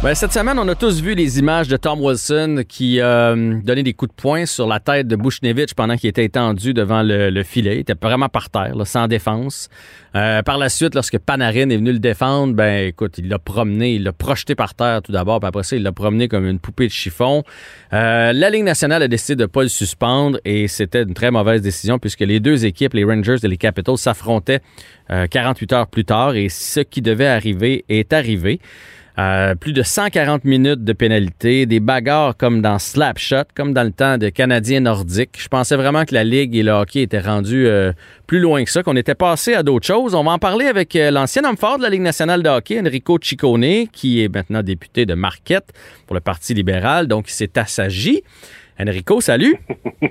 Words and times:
Ben, 0.00 0.14
cette 0.14 0.32
semaine, 0.32 0.60
on 0.60 0.68
a 0.68 0.76
tous 0.76 1.02
vu 1.02 1.16
les 1.16 1.40
images 1.40 1.66
de 1.66 1.76
Tom 1.76 2.00
Wilson 2.00 2.62
qui 2.68 3.00
euh, 3.00 3.58
donnait 3.64 3.82
des 3.82 3.94
coups 3.94 4.14
de 4.14 4.14
poing 4.14 4.46
sur 4.46 4.68
la 4.68 4.78
tête 4.78 5.08
de 5.08 5.16
Bushnevich 5.16 5.74
pendant 5.74 5.96
qu'il 5.96 6.08
était 6.08 6.24
étendu 6.24 6.72
devant 6.72 7.02
le, 7.02 7.30
le 7.30 7.42
filet. 7.42 7.74
Il 7.74 7.80
était 7.80 7.96
vraiment 8.00 8.28
par 8.28 8.48
terre, 8.48 8.76
là, 8.76 8.84
sans 8.84 9.08
défense. 9.08 9.68
Euh, 10.14 10.40
par 10.42 10.56
la 10.56 10.68
suite, 10.68 10.94
lorsque 10.94 11.18
Panarin 11.18 11.68
est 11.70 11.76
venu 11.76 11.90
le 11.92 11.98
défendre, 11.98 12.54
ben 12.54 12.86
écoute, 12.86 13.18
il 13.18 13.28
l'a 13.28 13.40
promené, 13.40 13.94
il 13.94 14.04
l'a 14.04 14.12
projeté 14.12 14.54
par 14.54 14.74
terre 14.74 15.02
tout 15.02 15.10
d'abord, 15.10 15.40
puis 15.40 15.48
après 15.48 15.64
ça, 15.64 15.74
il 15.74 15.82
l'a 15.82 15.90
promené 15.90 16.28
comme 16.28 16.46
une 16.46 16.60
poupée 16.60 16.86
de 16.86 16.92
chiffon. 16.92 17.42
Euh, 17.92 18.32
la 18.32 18.50
Ligue 18.50 18.64
nationale 18.64 19.02
a 19.02 19.08
décidé 19.08 19.34
de 19.34 19.42
ne 19.42 19.46
pas 19.46 19.62
le 19.62 19.68
suspendre 19.68 20.38
et 20.44 20.68
c'était 20.68 21.02
une 21.02 21.14
très 21.14 21.32
mauvaise 21.32 21.60
décision 21.60 21.98
puisque 21.98 22.20
les 22.20 22.38
deux 22.38 22.64
équipes, 22.64 22.94
les 22.94 23.04
Rangers 23.04 23.38
et 23.42 23.48
les 23.48 23.56
Capitals, 23.56 23.98
s'affrontaient 23.98 24.60
euh, 25.10 25.26
48 25.26 25.72
heures 25.72 25.86
plus 25.88 26.04
tard 26.04 26.36
et 26.36 26.48
ce 26.48 26.78
qui 26.78 27.02
devait 27.02 27.26
arriver 27.26 27.84
est 27.88 28.12
arrivé. 28.12 28.60
Euh, 29.18 29.56
plus 29.56 29.72
de 29.72 29.82
140 29.82 30.44
minutes 30.44 30.84
de 30.84 30.92
pénalité, 30.92 31.66
des 31.66 31.80
bagarres 31.80 32.36
comme 32.36 32.62
dans 32.62 32.78
Slapshot, 32.78 33.46
comme 33.56 33.72
dans 33.72 33.82
le 33.82 33.90
temps 33.90 34.16
de 34.16 34.28
Canadiens 34.28 34.78
nordiques. 34.78 35.36
Je 35.36 35.48
pensais 35.48 35.74
vraiment 35.74 36.04
que 36.04 36.14
la 36.14 36.22
Ligue 36.22 36.54
et 36.54 36.62
le 36.62 36.70
hockey 36.70 37.02
étaient 37.02 37.18
rendus 37.18 37.66
euh, 37.66 37.92
plus 38.28 38.38
loin 38.38 38.62
que 38.62 38.70
ça, 38.70 38.84
qu'on 38.84 38.94
était 38.94 39.16
passé 39.16 39.54
à 39.54 39.64
d'autres 39.64 39.88
choses. 39.88 40.14
On 40.14 40.22
va 40.22 40.30
en 40.30 40.38
parler 40.38 40.66
avec 40.66 40.94
euh, 40.94 41.10
l'ancien 41.10 41.42
homme 41.42 41.56
fort 41.56 41.78
de 41.78 41.82
la 41.82 41.90
Ligue 41.90 42.02
nationale 42.02 42.44
de 42.44 42.48
hockey, 42.48 42.80
Enrico 42.80 43.18
Ciccone, 43.20 43.88
qui 43.92 44.22
est 44.22 44.32
maintenant 44.32 44.62
député 44.62 45.04
de 45.04 45.14
Marquette 45.14 45.72
pour 46.06 46.14
le 46.14 46.20
Parti 46.20 46.54
libéral, 46.54 47.08
donc 47.08 47.28
il 47.28 47.32
s'est 47.32 47.58
assagi. 47.58 48.22
Enrico, 48.80 49.20
salut. 49.20 49.56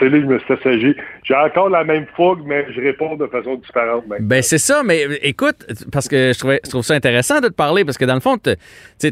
salut, 0.00 0.22
je 0.22 0.26
me 0.26 0.38
suis 0.40 0.52
assagi. 0.54 0.94
J'ai 1.22 1.34
encore 1.34 1.68
la 1.68 1.84
même 1.84 2.06
fougue, 2.16 2.40
mais 2.44 2.66
je 2.74 2.80
réponds 2.80 3.16
de 3.16 3.26
façon 3.26 3.54
différente. 3.56 4.06
maintenant. 4.08 4.26
Ben 4.26 4.42
c'est 4.42 4.58
ça, 4.58 4.82
mais 4.84 5.04
écoute, 5.22 5.56
parce 5.92 6.08
que 6.08 6.32
je, 6.34 6.38
trouvais, 6.38 6.60
je 6.64 6.70
trouve 6.70 6.82
ça 6.82 6.94
intéressant 6.94 7.40
de 7.40 7.48
te 7.48 7.52
parler, 7.54 7.84
parce 7.84 7.96
que 7.98 8.04
dans 8.04 8.14
le 8.14 8.20
fond, 8.20 8.36
tu 8.38 8.50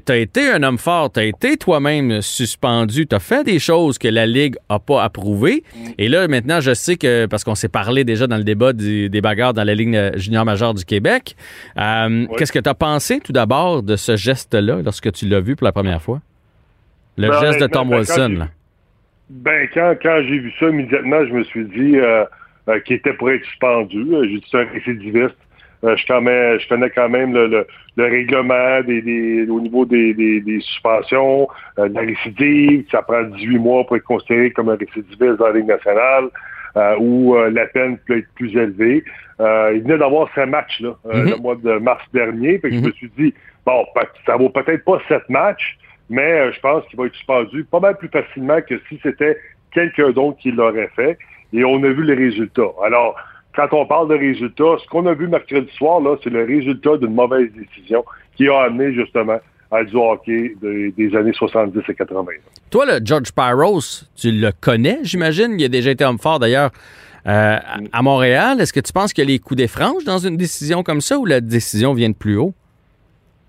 as 0.08 0.16
été 0.16 0.50
un 0.50 0.62
homme 0.62 0.78
fort, 0.78 1.12
tu 1.12 1.20
as 1.20 1.24
été 1.24 1.56
toi-même 1.56 2.20
suspendu, 2.20 3.06
tu 3.06 3.14
as 3.14 3.20
fait 3.20 3.44
des 3.44 3.58
choses 3.60 3.98
que 3.98 4.08
la 4.08 4.26
Ligue 4.26 4.56
a 4.68 4.78
pas 4.78 5.02
approuvées. 5.04 5.62
Et 5.98 6.08
là, 6.08 6.26
maintenant, 6.28 6.60
je 6.60 6.74
sais 6.74 6.96
que, 6.96 7.26
parce 7.26 7.44
qu'on 7.44 7.54
s'est 7.54 7.68
parlé 7.68 8.04
déjà 8.04 8.26
dans 8.26 8.38
le 8.38 8.44
débat 8.44 8.72
du- 8.72 9.08
des 9.08 9.20
bagarres 9.20 9.54
dans 9.54 9.64
la 9.64 9.74
Ligue 9.74 10.16
junior 10.16 10.44
majeure 10.44 10.74
du 10.74 10.84
Québec, 10.84 11.36
euh, 11.78 12.26
qu'est-ce 12.36 12.52
que 12.52 12.58
tu 12.58 12.68
as 12.68 12.74
pensé 12.74 13.20
tout 13.20 13.32
d'abord 13.32 13.82
de 13.82 13.96
ce 13.96 14.16
geste-là 14.16 14.80
lorsque 14.84 15.12
tu 15.12 15.26
l'as 15.28 15.40
vu 15.40 15.54
pour 15.54 15.64
la 15.64 15.72
première 15.72 16.02
fois? 16.02 16.20
Le 17.18 17.28
Ben, 17.28 17.40
geste 17.40 17.60
de 17.60 17.66
Tom 17.66 17.88
ben, 17.88 17.94
quand 17.94 17.98
Wilson, 17.98 18.34
là. 18.38 18.48
Ben, 19.30 19.68
quand, 19.74 19.94
quand 20.02 20.18
j'ai 20.22 20.38
vu 20.38 20.52
ça, 20.58 20.68
immédiatement, 20.68 21.24
je 21.26 21.32
me 21.34 21.44
suis 21.44 21.64
dit 21.66 21.98
euh, 21.98 22.24
euh, 22.68 22.80
qu'il 22.80 22.96
était 22.96 23.12
pour 23.12 23.30
être 23.30 23.44
suspendu. 23.44 24.04
Euh, 24.12 24.24
J'ai 24.24 24.38
dit 24.38 24.46
c'est 24.50 24.58
un 24.60 24.64
récidiviste. 24.72 25.36
Euh, 25.84 25.96
je, 25.96 26.06
connais, 26.06 26.58
je 26.58 26.68
connais 26.68 26.90
quand 26.90 27.08
même 27.08 27.32
le, 27.34 27.46
le, 27.46 27.66
le 27.96 28.04
règlement 28.04 28.80
des, 28.82 29.00
des, 29.02 29.46
au 29.48 29.60
niveau 29.60 29.84
des, 29.84 30.12
des, 30.14 30.40
des 30.40 30.60
suspensions, 30.60 31.46
de 31.76 31.82
la 31.94 32.00
récidive. 32.00 32.84
Ça 32.90 33.02
prend 33.02 33.22
18 33.22 33.58
mois 33.58 33.84
pour 33.86 33.96
être 33.96 34.04
considéré 34.04 34.50
comme 34.50 34.70
un 34.70 34.76
récidiviste 34.76 35.36
dans 35.38 35.46
la 35.48 35.52
Ligue 35.52 35.66
nationale, 35.68 36.24
euh, 36.76 36.96
où 36.98 37.36
euh, 37.36 37.50
la 37.50 37.66
peine 37.66 37.98
peut 38.06 38.18
être 38.18 38.28
plus 38.34 38.56
élevée. 38.56 39.04
Euh, 39.40 39.72
il 39.74 39.82
venait 39.82 39.98
d'avoir 39.98 40.28
ce 40.34 40.40
match-là, 40.40 40.96
euh, 41.06 41.22
Mhm. 41.24 41.30
le 41.30 41.36
mois 41.36 41.54
de 41.56 41.72
mars 41.78 42.02
dernier. 42.12 42.58
Fait 42.58 42.70
que 42.70 42.74
je 42.76 42.80
me 42.80 42.90
suis 42.92 43.10
dit, 43.16 43.32
bon, 43.64 43.84
ça 44.26 44.36
vaut 44.36 44.48
peut-être 44.50 44.84
pas 44.84 45.00
sept 45.08 45.28
matchs, 45.28 45.78
mais 46.10 46.22
euh, 46.40 46.52
je 46.52 46.60
pense 46.60 46.84
qu'il 46.88 46.98
va 46.98 47.06
être 47.06 47.14
suspendu 47.14 47.64
pas 47.64 47.80
mal 47.80 47.96
plus 47.98 48.08
facilement 48.08 48.60
que 48.62 48.74
si 48.88 48.98
c'était 49.02 49.36
quelqu'un 49.72 50.10
d'autre 50.10 50.38
qui 50.38 50.50
l'aurait 50.50 50.90
fait. 50.96 51.18
Et 51.52 51.64
on 51.64 51.82
a 51.82 51.88
vu 51.88 52.02
les 52.04 52.14
résultats. 52.14 52.70
Alors, 52.84 53.14
quand 53.54 53.68
on 53.72 53.86
parle 53.86 54.08
de 54.08 54.14
résultats, 54.14 54.76
ce 54.82 54.86
qu'on 54.88 55.06
a 55.06 55.14
vu 55.14 55.28
mercredi 55.28 55.70
soir, 55.76 56.00
là, 56.00 56.16
c'est 56.22 56.30
le 56.30 56.44
résultat 56.44 56.96
d'une 56.98 57.14
mauvaise 57.14 57.50
décision 57.52 58.04
qui 58.36 58.48
a 58.48 58.62
amené 58.62 58.92
justement 58.94 59.38
à 59.70 59.84
du 59.84 59.96
hockey 59.96 60.54
de- 60.62 60.92
des 60.96 61.14
années 61.16 61.32
70 61.32 61.80
et 61.88 61.94
80. 61.94 62.24
Toi, 62.70 62.86
le 62.86 63.04
George 63.04 63.32
Pyros, 63.34 64.04
tu 64.16 64.30
le 64.30 64.50
connais, 64.60 64.98
j'imagine? 65.02 65.56
Il 65.58 65.64
a 65.64 65.68
déjà 65.68 65.90
été 65.90 66.04
homme 66.04 66.18
fort, 66.18 66.38
d'ailleurs, 66.38 66.70
euh, 67.26 67.56
à- 67.56 67.78
à 67.92 68.02
Montréal. 68.02 68.60
Est-ce 68.60 68.72
que 68.72 68.80
tu 68.80 68.92
penses 68.92 69.12
qu'il 69.12 69.24
y 69.24 69.26
a 69.26 69.30
les 69.30 69.38
coups 69.38 69.58
des 69.58 69.68
franges 69.68 70.04
dans 70.04 70.18
une 70.18 70.36
décision 70.36 70.82
comme 70.82 71.00
ça 71.00 71.18
ou 71.18 71.26
la 71.26 71.40
décision 71.40 71.92
vient 71.94 72.08
de 72.10 72.14
plus 72.14 72.36
haut? 72.36 72.54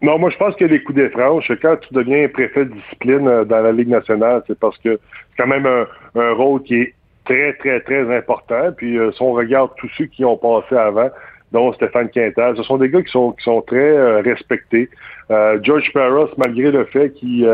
Non, 0.01 0.17
moi, 0.17 0.29
je 0.29 0.37
pense 0.37 0.55
que 0.55 0.65
les 0.65 0.81
coups 0.81 0.97
des 0.97 1.09
quand 1.09 1.77
tu 1.77 1.93
deviens 1.93 2.29
préfet 2.29 2.65
de 2.65 2.73
discipline 2.73 3.27
euh, 3.27 3.43
dans 3.43 3.61
la 3.61 3.71
Ligue 3.71 3.89
nationale, 3.89 4.43
c'est 4.47 4.57
parce 4.57 4.77
que 4.77 4.97
c'est 4.97 5.43
quand 5.43 5.47
même 5.47 5.65
un, 5.65 5.85
un 6.15 6.31
rôle 6.33 6.63
qui 6.63 6.75
est 6.75 6.93
très, 7.25 7.53
très, 7.53 7.81
très 7.81 8.17
important. 8.17 8.71
Puis, 8.75 8.97
euh, 8.97 9.11
si 9.11 9.21
on 9.21 9.33
regarde 9.33 9.71
tous 9.77 9.89
ceux 9.97 10.05
qui 10.05 10.23
ont 10.23 10.37
passé 10.37 10.75
avant, 10.75 11.09
dont 11.51 11.73
Stéphane 11.73 12.09
Quintal, 12.09 12.55
ce 12.57 12.63
sont 12.63 12.77
des 12.77 12.89
gars 12.89 13.01
qui 13.01 13.11
sont, 13.11 13.31
qui 13.33 13.43
sont 13.43 13.61
très 13.61 13.77
euh, 13.77 14.21
respectés. 14.21 14.89
Euh, 15.31 15.59
George 15.61 15.91
Parros, 15.93 16.29
malgré 16.37 16.71
le 16.71 16.85
fait 16.85 17.11
qu'il 17.11 17.47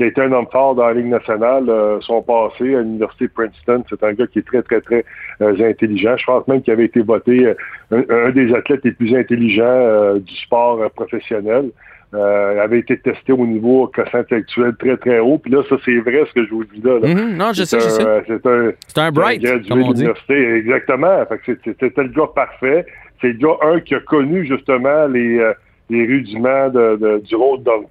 qu'il 0.00 0.06
a 0.06 0.08
été 0.08 0.22
un 0.22 0.32
homme 0.32 0.46
fort 0.50 0.74
dans 0.74 0.86
la 0.86 0.94
Ligue 0.94 1.08
nationale, 1.08 1.68
euh, 1.68 2.00
son 2.00 2.22
passé 2.22 2.74
à 2.74 2.80
l'Université 2.80 3.28
Princeton, 3.28 3.84
c'est 3.90 4.02
un 4.02 4.14
gars 4.14 4.26
qui 4.26 4.38
est 4.38 4.46
très, 4.46 4.62
très, 4.62 4.80
très 4.80 5.04
euh, 5.42 5.68
intelligent. 5.70 6.16
Je 6.16 6.24
pense 6.24 6.48
même 6.48 6.62
qu'il 6.62 6.72
avait 6.72 6.86
été 6.86 7.00
voté 7.02 7.44
euh, 7.46 7.54
un, 7.90 8.28
un 8.28 8.30
des 8.30 8.54
athlètes 8.54 8.80
les 8.82 8.92
plus 8.92 9.14
intelligents 9.14 9.62
euh, 9.66 10.18
du 10.18 10.34
sport 10.36 10.80
euh, 10.80 10.88
professionnel. 10.88 11.68
Euh, 12.14 12.64
avait 12.64 12.78
été 12.80 12.98
testé 12.98 13.32
au 13.32 13.46
niveau 13.46 13.86
quotient 13.94 14.20
intellectuel 14.20 14.74
très, 14.80 14.96
très 14.96 15.18
haut. 15.20 15.36
Puis 15.38 15.52
là, 15.52 15.62
ça, 15.68 15.76
c'est 15.84 15.98
vrai 15.98 16.24
ce 16.28 16.32
que 16.40 16.44
je 16.46 16.50
vous 16.50 16.64
dis 16.64 16.80
là. 16.82 16.98
là. 16.98 17.06
Mhm, 17.14 17.36
non, 17.36 17.52
je 17.52 17.62
sais, 17.64 17.78
C'est 17.78 18.00
je 18.02 18.08
un, 18.08 18.20
sais. 18.22 18.24
C'est 18.26 18.46
un, 18.46 18.72
C'est 18.88 18.98
un 18.98 19.12
bright, 19.12 19.42
gradué 19.42 19.68
comme 19.68 19.82
on 19.82 19.92
dit. 19.92 20.06
exactement. 20.30 21.24
Fait 21.26 21.38
que 21.38 21.58
C'était 21.78 22.02
le 22.02 22.08
gars 22.08 22.26
parfait. 22.34 22.84
C'est 23.20 23.28
le 23.28 23.34
gars, 23.34 23.56
un, 23.62 23.78
qui 23.80 23.94
a 23.94 24.00
connu 24.00 24.44
justement 24.46 25.06
les, 25.06 25.38
euh, 25.38 25.52
les 25.90 26.06
rudiments 26.06 26.68
de, 26.68 26.96
de- 26.96 27.18
du 27.18 27.34
rôle 27.34 27.62
d'homme 27.62 27.84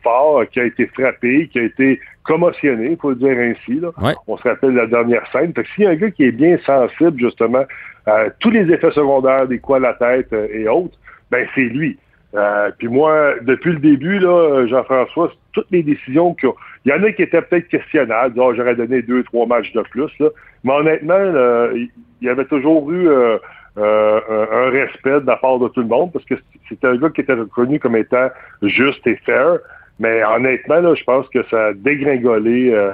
qui 0.52 0.60
a 0.60 0.64
été 0.64 0.88
frappé, 0.88 1.48
qui 1.52 1.60
a 1.60 1.64
été 1.64 2.00
commotionné, 2.24 2.92
il 2.92 2.98
faut 2.98 3.10
le 3.12 3.16
dire 3.18 3.38
ainsi. 3.38 3.80
Là. 3.80 3.90
Ouais. 4.02 4.14
On 4.28 4.38
se 4.38 4.44
rappelle 4.48 4.74
la 4.74 4.88
dernière 4.88 5.26
scène. 5.32 5.52
Fait 5.54 5.64
que 5.64 5.70
s'il 5.76 5.84
y 5.84 5.88
a 5.88 5.92
un 5.92 5.96
gars 5.96 6.12
qui 6.12 6.24
est 6.24 6.32
bien 6.32 6.58
sensible 6.66 7.20
justement 7.20 7.64
à 8.06 8.30
tous 8.40 8.50
les 8.52 8.72
effets 8.72 8.92
secondaires 8.92 9.48
des 9.48 9.60
coups 9.60 9.78
à 9.78 9.80
la 9.80 9.94
tête 9.94 10.32
euh, 10.34 10.48
et 10.52 10.68
autres, 10.68 10.98
ben 11.30 11.46
c'est 11.54 11.62
lui. 11.62 11.98
Euh, 12.36 12.70
puis 12.78 12.88
moi, 12.88 13.34
depuis 13.42 13.72
le 13.74 13.80
début, 13.80 14.20
là, 14.20 14.66
Jean-François, 14.68 15.32
toutes 15.54 15.70
les 15.72 15.82
décisions 15.84 16.34
qu'il 16.36 16.50
y 16.50 16.52
a- 16.52 16.56
il 16.86 16.90
y 16.92 16.94
en 16.94 17.04
a 17.04 17.12
qui 17.12 17.24
étaient 17.24 17.42
peut-être 17.42 17.68
questionnables, 17.68 18.36
j'aurais 18.56 18.76
donné 18.76 19.02
deux, 19.02 19.24
trois 19.24 19.46
matchs 19.48 19.74
de 19.74 19.82
plus, 19.82 20.12
là. 20.20 20.30
mais 20.64 20.74
honnêtement, 20.74 21.18
là, 21.18 21.70
il 21.74 21.90
y 22.22 22.30
avait 22.30 22.46
toujours 22.46 22.92
eu 22.92 23.10
euh, 23.10 23.38
euh, 23.80 24.20
un, 24.52 24.70
respect 24.70 25.22
de 25.22 25.26
la 25.28 25.38
part 25.38 25.60
de 25.60 25.68
tout 25.70 25.82
le 25.82 25.88
monde, 25.88 26.12
parce 26.12 26.26
que 26.26 26.36
c'était 26.68 26.88
un 26.88 26.98
gars 26.98 27.10
qui 27.10 27.22
était 27.22 27.34
reconnu 27.34 27.80
comme 27.80 27.96
étant 27.96 28.30
juste 28.62 29.06
et 29.08 29.16
fair, 29.26 29.58
mais 30.00 30.24
honnêtement, 30.24 30.80
là, 30.82 30.94
je 30.96 31.04
pense 31.04 31.28
que 31.30 31.40
ça 31.50 31.68
a 31.68 31.74
dégringolé 31.74 32.72
euh, 32.72 32.92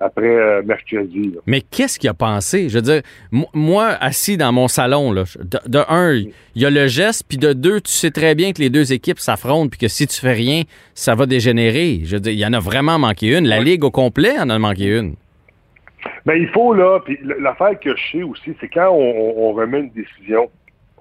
après 0.00 0.26
euh, 0.36 0.62
mercredi. 0.64 1.32
là. 1.34 1.40
Mais 1.46 1.60
qu'est-ce 1.60 1.98
qu'il 1.98 2.10
a 2.10 2.14
pensé? 2.14 2.68
Je 2.68 2.74
veux 2.76 2.82
dire, 2.82 3.02
mo- 3.30 3.48
moi, 3.54 3.88
assis 4.00 4.36
dans 4.36 4.52
mon 4.52 4.68
salon, 4.68 5.12
là, 5.12 5.24
de, 5.38 5.58
de 5.70 5.78
un, 5.88 6.14
il 6.14 6.62
y 6.62 6.66
a 6.66 6.70
le 6.70 6.86
geste, 6.86 7.24
puis 7.28 7.38
de 7.38 7.52
deux, 7.52 7.80
tu 7.80 7.90
sais 7.92 8.10
très 8.10 8.34
bien 8.34 8.52
que 8.52 8.60
les 8.60 8.70
deux 8.70 8.92
équipes 8.92 9.18
s'affrontent, 9.18 9.68
puis 9.68 9.78
que 9.78 9.88
si 9.88 10.06
tu 10.06 10.20
fais 10.20 10.32
rien, 10.32 10.62
ça 10.94 11.14
va 11.14 11.26
dégénérer. 11.26 12.00
Je 12.04 12.16
veux 12.16 12.20
dire, 12.20 12.32
il 12.32 12.38
y 12.38 12.46
en 12.46 12.52
a 12.52 12.60
vraiment 12.60 12.98
manqué 12.98 13.36
une. 13.36 13.46
La. 13.48 13.60
Ligue 13.60 13.84
au 13.84 13.90
complet 13.90 14.38
en 14.38 14.50
a 14.50 14.58
manqué 14.58 14.86
une. 14.98 15.14
Ben, 16.26 16.34
il 16.34 16.48
faut, 16.48 16.74
là, 16.74 17.00
puis 17.04 17.18
l'affaire 17.38 17.78
que 17.78 17.94
je 17.96 18.12
sais 18.12 18.22
aussi, 18.22 18.54
c'est 18.60 18.68
quand 18.68 18.90
on, 18.90 19.52
remet 19.52 19.80
une 19.80 19.90
décision 19.90 20.50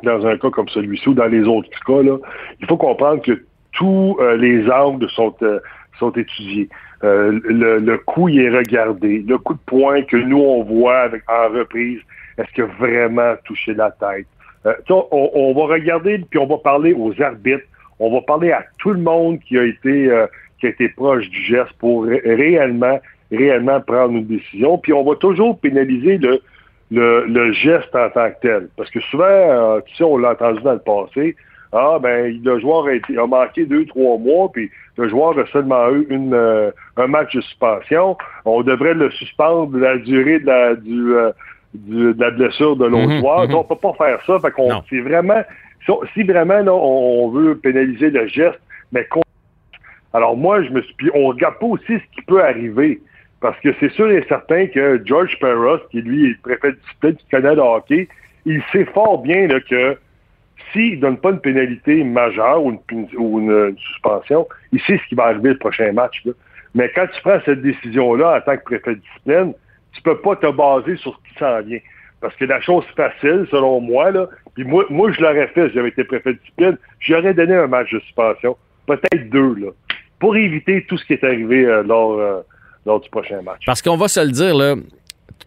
dans 0.04 0.26
un 0.26 0.38
cas 0.38 0.50
comme 0.50 0.68
celui-ci 0.68 1.10
ou 1.10 1.14
dans 1.14 1.28
les 1.28 1.44
autres 1.44 1.70
cas, 1.86 2.02
là, 2.02 2.18
il 2.60 2.68
faut 2.68 2.78
comprendre 2.78 3.22
que 3.22 3.44
tous 3.72 4.18
euh, 4.20 4.36
les 4.36 4.70
angles 4.70 5.10
sont, 5.10 5.34
euh, 5.42 5.60
sont 5.98 6.12
étudiés. 6.12 6.70
Euh, 7.04 7.40
le, 7.44 7.80
le 7.80 7.98
coup, 8.00 8.30
il 8.30 8.42
est 8.42 8.50
regardé. 8.50 9.24
Le 9.28 9.38
coup 9.38 9.54
de 9.54 9.60
poing 9.66 10.04
que 10.04 10.18
nous, 10.18 10.40
on 10.40 10.64
voit 10.64 11.08
en 11.28 11.50
reprise, 11.54 12.00
est-ce 12.38 12.62
a 12.62 12.66
vraiment 12.66 13.36
touché 13.46 13.74
la 13.74 13.92
tête? 13.92 14.28
On, 14.90 15.54
va 15.54 15.74
regarder, 15.74 16.20
puis 16.30 16.40
on 16.40 16.48
va 16.48 16.58
parler 16.58 16.94
aux 16.94 17.14
arbitres. 17.22 17.66
On 18.00 18.14
va 18.14 18.22
parler 18.22 18.52
à 18.52 18.64
tout 18.80 18.92
le 18.92 19.00
monde 19.00 19.40
qui 19.40 19.58
a 19.58 19.64
été, 19.64 20.10
qui 20.60 20.68
a 20.68 20.70
été 20.70 20.88
proche 20.90 21.30
du 21.30 21.42
geste 21.42 21.74
pour 21.80 22.06
ré- 22.06 22.22
réellement 22.24 23.00
réellement 23.34 23.82
prendre 23.82 24.14
une 24.16 24.26
décision. 24.26 24.78
Puis 24.78 24.94
on 24.94 25.04
va 25.04 25.16
toujours 25.16 25.60
pénaliser 25.60 26.18
le, 26.18 26.42
le, 26.92 27.26
le 27.26 27.52
geste 27.54 27.94
en 27.96 28.10
tant 28.10 28.30
que 28.30 28.36
tel. 28.42 28.70
Parce 28.78 28.90
que 28.90 29.00
souvent, 29.02 29.24
euh, 29.26 29.80
tu 29.86 29.96
sais, 29.96 30.04
on 30.04 30.18
l'a 30.18 30.32
entendu 30.32 30.62
dans 30.62 30.74
le 30.74 30.80
passé, 30.80 31.36
ah 31.72 31.98
ben 32.00 32.40
le 32.44 32.60
joueur 32.60 32.86
a, 32.86 32.94
été, 32.94 33.18
a 33.18 33.26
manqué 33.26 33.66
deux, 33.66 33.86
trois 33.88 34.18
mois, 34.20 34.52
puis 34.54 34.70
le 34.98 35.10
joueur 35.10 35.38
a 35.40 35.46
seulement 35.48 35.90
eu 35.90 36.06
une, 36.12 36.34
euh, 36.36 36.70
un 36.98 37.08
match 37.08 37.36
de 37.36 37.42
suspension. 37.42 38.16
On 38.46 38.62
devrait 38.62 38.94
le 38.94 39.10
suspendre 39.10 39.72
de 39.72 39.80
la 39.80 39.98
durée 39.98 40.40
de 40.40 40.46
la, 40.46 40.76
du, 40.76 41.16
euh, 41.16 41.32
du- 41.74 42.14
de 42.14 42.22
la 42.22 42.30
blessure 42.30 42.76
de 42.76 42.86
l'autre 42.86 43.08
Mhm, 43.10 43.20
joueur. 43.22 43.48
mhm. 43.50 43.56
On 43.56 43.64
peut 43.64 43.76
pas 43.76 43.94
faire 43.94 44.20
ça. 44.28 44.38
Fait 44.40 44.52
qu'on, 44.52 44.84
c'est 44.88 45.00
vraiment, 45.02 45.42
si, 46.14 46.22
vraiment 46.24 46.60
là, 46.60 46.72
on, 46.74 47.24
on 47.26 47.30
veut 47.32 47.56
pénaliser 47.58 48.12
le 48.12 48.28
geste, 48.28 48.60
mais 48.92 49.06
qu'on 49.06 49.22
alors 50.16 50.38
moi, 50.38 50.62
je 50.62 50.70
me 50.70 50.80
suis. 50.84 50.94
Puis 50.94 51.10
on 51.16 51.26
regarde 51.30 51.58
pas 51.58 51.66
aussi 51.66 51.88
ce 51.88 52.16
qui 52.16 52.22
peut 52.28 52.44
arriver. 52.44 53.02
Parce 53.44 53.60
que 53.60 53.74
c'est 53.82 53.92
sûr 53.92 54.10
et 54.10 54.24
certain 54.30 54.68
que 54.68 55.02
George 55.04 55.38
Peros, 55.38 55.80
qui 55.92 56.02
lui 56.02 56.30
est 56.30 56.42
préfet 56.42 56.72
de 56.72 56.78
discipline, 56.78 57.16
qui 57.18 57.26
connaît 57.30 57.56
le 57.56 57.62
hockey, 57.62 58.08
il 58.46 58.64
sait 58.72 58.86
fort 58.86 59.22
bien 59.22 59.50
que 59.70 59.98
s'il 60.72 60.96
ne 60.96 61.02
donne 61.02 61.18
pas 61.18 61.32
une 61.32 61.42
pénalité 61.42 62.06
majeure 62.06 62.64
ou 62.64 62.82
une, 62.90 63.78
suspension, 63.78 64.48
il 64.72 64.80
sait 64.84 64.98
ce 64.98 65.10
qui 65.10 65.16
va 65.16 65.26
arriver 65.26 65.50
le 65.50 65.58
prochain 65.58 65.92
match. 65.92 66.24
Mais 66.74 66.90
quand 66.96 67.06
tu 67.08 67.22
prends 67.22 67.38
cette 67.44 67.62
décision-là 67.62 68.38
en 68.38 68.40
tant 68.40 68.56
que 68.56 68.64
préfet 68.64 68.96
de 68.96 69.02
discipline, 69.02 69.54
tu 69.92 70.02
peux 70.04 70.20
pas 70.20 70.38
te 70.38 70.50
baser 70.50 70.96
sur 70.96 71.14
ce 71.14 71.30
qui 71.30 71.38
s'en 71.38 71.62
vient. 71.64 71.80
Parce 72.22 72.34
que 72.38 72.46
la 72.46 72.62
chose 72.62 72.86
facile, 72.96 73.46
selon 73.52 73.82
moi, 73.82 74.10
puis 74.56 74.64
moi, 74.64 74.86
moi 74.90 75.12
je 75.12 75.20
l'aurais 75.22 75.48
fait 75.48 75.68
si 75.68 75.74
j'avais 75.74 75.90
été 75.90 76.06
préfet 76.06 76.32
de 76.32 76.38
discipline, 76.38 76.78
j'aurais 77.02 77.34
donné 77.34 77.56
un 77.56 77.68
match 77.68 77.92
de 77.92 78.00
suspension, 78.00 78.56
peut-être 78.88 79.30
deux, 79.30 79.74
pour 80.22 80.38
éviter 80.38 80.86
tout 80.86 80.98
ce 80.98 81.04
qui 81.04 81.12
est 81.12 81.24
arrivé 81.26 81.66
euh, 81.66 81.84
lors, 81.84 82.14
euh, 82.14 82.42
lors 82.86 83.00
du 83.00 83.10
prochain 83.10 83.42
match. 83.42 83.62
Parce 83.66 83.82
qu'on 83.82 83.98
va 83.98 84.08
se 84.08 84.20
le 84.20 84.32
dire, 84.32 84.56
là, 84.56 84.76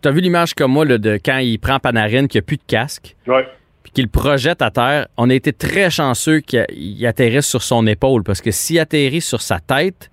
tu 0.00 0.08
as 0.08 0.10
vu 0.10 0.20
l'image 0.20 0.54
comme 0.54 0.72
moi 0.72 0.84
de 0.84 1.18
quand 1.24 1.38
il 1.38 1.58
prend 1.58 1.78
Panarin, 1.78 2.26
qu'il 2.26 2.38
n'y 2.38 2.44
a 2.44 2.46
plus 2.46 2.56
de 2.56 2.62
casque. 2.66 3.16
Puis 3.82 3.92
qu'il 3.92 4.08
projette 4.08 4.62
à 4.62 4.70
terre. 4.70 5.06
On 5.16 5.30
a 5.30 5.34
été 5.34 5.52
très 5.52 5.90
chanceux 5.90 6.40
qu'il 6.40 7.06
atterrisse 7.06 7.46
sur 7.46 7.62
son 7.62 7.86
épaule 7.86 8.24
parce 8.24 8.40
que 8.40 8.50
s'il 8.50 8.78
atterrit 8.80 9.20
sur 9.20 9.40
sa 9.40 9.60
tête, 9.60 10.10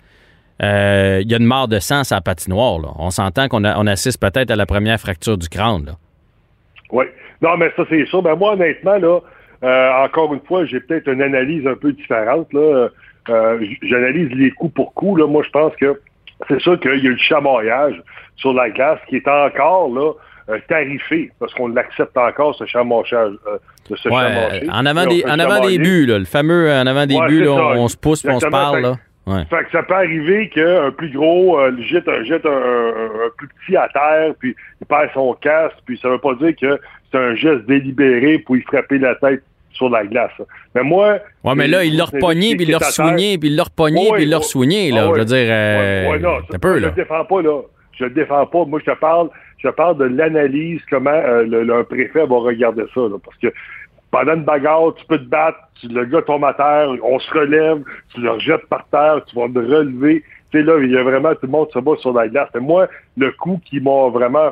euh, 0.62 1.20
il 1.22 1.32
y 1.32 1.34
a 1.34 1.38
une 1.38 1.46
mort 1.46 1.68
de 1.68 1.80
sang 1.80 2.00
à 2.00 2.04
sa 2.04 2.22
patinoire. 2.22 2.80
On 3.00 3.10
s'entend 3.10 3.48
qu'on 3.48 3.66
on 3.66 3.88
assiste 3.88 4.20
peut-être 4.22 4.52
à 4.52 4.56
la 4.56 4.66
première 4.66 5.00
fracture 5.00 5.38
du 5.38 5.50
crâne. 5.50 5.96
Oui. 6.92 7.06
Non, 7.42 7.58
mais 7.58 7.72
ça, 7.76 7.84
c'est 7.90 8.06
sûr. 8.06 8.22
Ben, 8.22 8.36
moi, 8.36 8.54
honnêtement, 8.54 8.98
là, 8.98 9.20
euh, 9.64 10.06
encore 10.06 10.34
une 10.34 10.42
fois, 10.42 10.66
j'ai 10.66 10.80
peut-être 10.80 11.08
une 11.10 11.22
analyse 11.22 11.66
un 11.68 11.76
peu 11.76 11.92
différente. 11.92 12.52
Là. 12.54 12.90
Euh, 13.30 13.66
j'analyse 13.82 14.30
les 14.32 14.52
coups 14.52 14.74
pour 14.74 14.94
coups. 14.94 15.20
Là. 15.20 15.28
Moi, 15.28 15.44
je 15.44 15.50
pense 15.50 15.76
que 15.76 16.00
c'est 16.48 16.60
sûr 16.60 16.80
qu'il 16.80 16.92
y 16.92 16.94
a 16.94 16.98
eu 16.98 17.12
le 17.12 17.18
chamoyage 17.18 18.02
sur 18.36 18.54
la 18.54 18.70
glace 18.70 19.00
qui 19.08 19.18
est 19.18 19.28
encore 19.28 19.90
là 19.90 20.12
euh, 20.50 20.60
tarifé 20.68 21.32
parce 21.40 21.54
qu'on 21.54 21.70
l'accepte 21.70 22.18
encore 22.18 22.56
ce 22.56 22.66
chamoyage. 22.66 23.34
Euh, 23.48 23.58
de 23.90 23.96
ce 23.98 24.08
ouais, 24.08 24.70
en 24.72 24.86
avant 24.86 25.06
des, 25.06 25.26
en 25.26 25.40
avant 25.40 25.60
des 25.68 25.78
buts, 25.78 26.06
là, 26.06 26.18
le 26.18 26.26
fameux 26.26 26.72
en 26.72 26.88
avant 26.88 27.06
des 27.06 27.20
buts, 27.28 27.44
là, 27.44 27.52
on, 27.52 27.88
se 27.90 27.98
pousse, 27.98 28.26
on 28.26 28.40
se 28.40 28.48
parle. 28.48 28.82
Là. 28.82 28.96
Ouais. 29.26 29.46
Fait 29.50 29.64
que 29.64 29.72
ça 29.72 29.84
peut 29.84 29.94
arriver 29.94 30.50
qu'un 30.50 30.92
plus 30.92 31.10
gros 31.10 31.58
euh, 31.58 31.72
jette, 31.80 32.08
un, 32.10 32.24
jette 32.24 32.46
un, 32.46 32.92
plus 33.38 33.48
petit 33.48 33.78
à 33.78 33.88
terre, 33.90 34.34
puis 34.38 34.54
il 34.82 34.88
perd 34.88 35.10
son 35.14 35.34
casque, 35.36 35.78
puis 35.86 35.98
ça 36.02 36.10
veut 36.10 36.18
pas 36.18 36.34
dire 36.36 36.54
que 36.60 36.80
c'est 37.10 37.18
un 37.18 37.36
geste 37.36 37.66
délibéré 37.66 38.40
pour 38.40 38.58
y 38.58 38.62
frapper 38.62 38.98
la 38.98 39.16
tête 39.16 39.44
sur 39.74 39.90
la 39.90 40.06
glace. 40.06 40.32
Mais 40.74 40.84
moi. 40.84 41.20
Ouais, 41.44 41.56
mais 41.56 41.68
là, 41.68 41.84
il 41.84 41.98
l'a 41.98 42.06
repogné, 42.06 42.56
puis 42.56 42.66
il 42.66 42.72
l'a 42.72 42.80
soigné, 42.80 43.38
puis 43.38 43.50
il 43.50 43.56
l'a 43.56 43.64
repogné, 43.64 44.10
puis 44.14 44.24
il 44.24 44.30
l'a 44.30 44.42
soigné, 44.42 44.92
là. 44.92 45.12
je 45.14 45.20
veux 45.20 45.26
dire. 45.26 45.48
Euh, 45.50 46.20
non, 46.20 46.38
un 46.54 46.60
peu, 46.60 46.80
là. 46.80 46.90
Je 46.90 46.96
le 46.96 47.04
défends 47.04 47.26
pas, 47.26 47.42
là. 47.42 47.62
Je 47.94 48.04
le 48.06 48.10
défends 48.12 48.46
pas. 48.46 48.66
Moi, 48.66 48.80
je 48.86 48.92
te 48.92 48.98
parle, 48.98 49.30
je 49.58 49.68
te 49.68 49.74
parle 49.74 49.98
de 49.98 50.06
l'analyse, 50.06 50.82
comment 50.90 51.12
euh, 51.12 51.44
le, 51.46 51.84
préfet 51.84 52.26
va 52.26 52.38
regarder 52.38 52.84
ça, 52.94 53.02
là. 53.02 53.18
Parce 53.24 53.38
que 53.38 53.48
pendant 54.12 54.36
une 54.36 54.44
bagarre, 54.44 54.94
tu 54.96 55.06
peux 55.06 55.18
te 55.18 55.26
battre, 55.26 55.58
le 55.84 56.06
gars 56.06 56.22
tombe 56.22 56.46
à 56.46 56.54
terre, 56.54 56.90
on 57.04 57.20
se 57.20 57.34
relève, 57.34 57.82
tu 58.14 58.22
le 58.22 58.32
rejettes 58.32 58.66
par 58.68 58.86
terre, 58.90 59.22
tu 59.26 59.36
vas 59.36 59.48
le 59.48 59.60
relever. 59.60 60.24
Tu 60.52 60.60
sais, 60.60 60.64
là, 60.64 60.78
il 60.80 60.92
y 60.92 60.98
a 60.98 61.04
vraiment, 61.04 61.34
tout 61.34 61.48
le 61.48 61.50
monde 61.50 61.72
se 61.72 61.80
bat 61.80 61.96
sur 61.98 62.14
la 62.14 62.28
glace. 62.28 62.50
Mais 62.54 62.62
moi, 62.62 62.88
le 63.18 63.32
coup 63.32 63.60
qui 63.66 63.80
m'a 63.80 64.10
vraiment, 64.10 64.52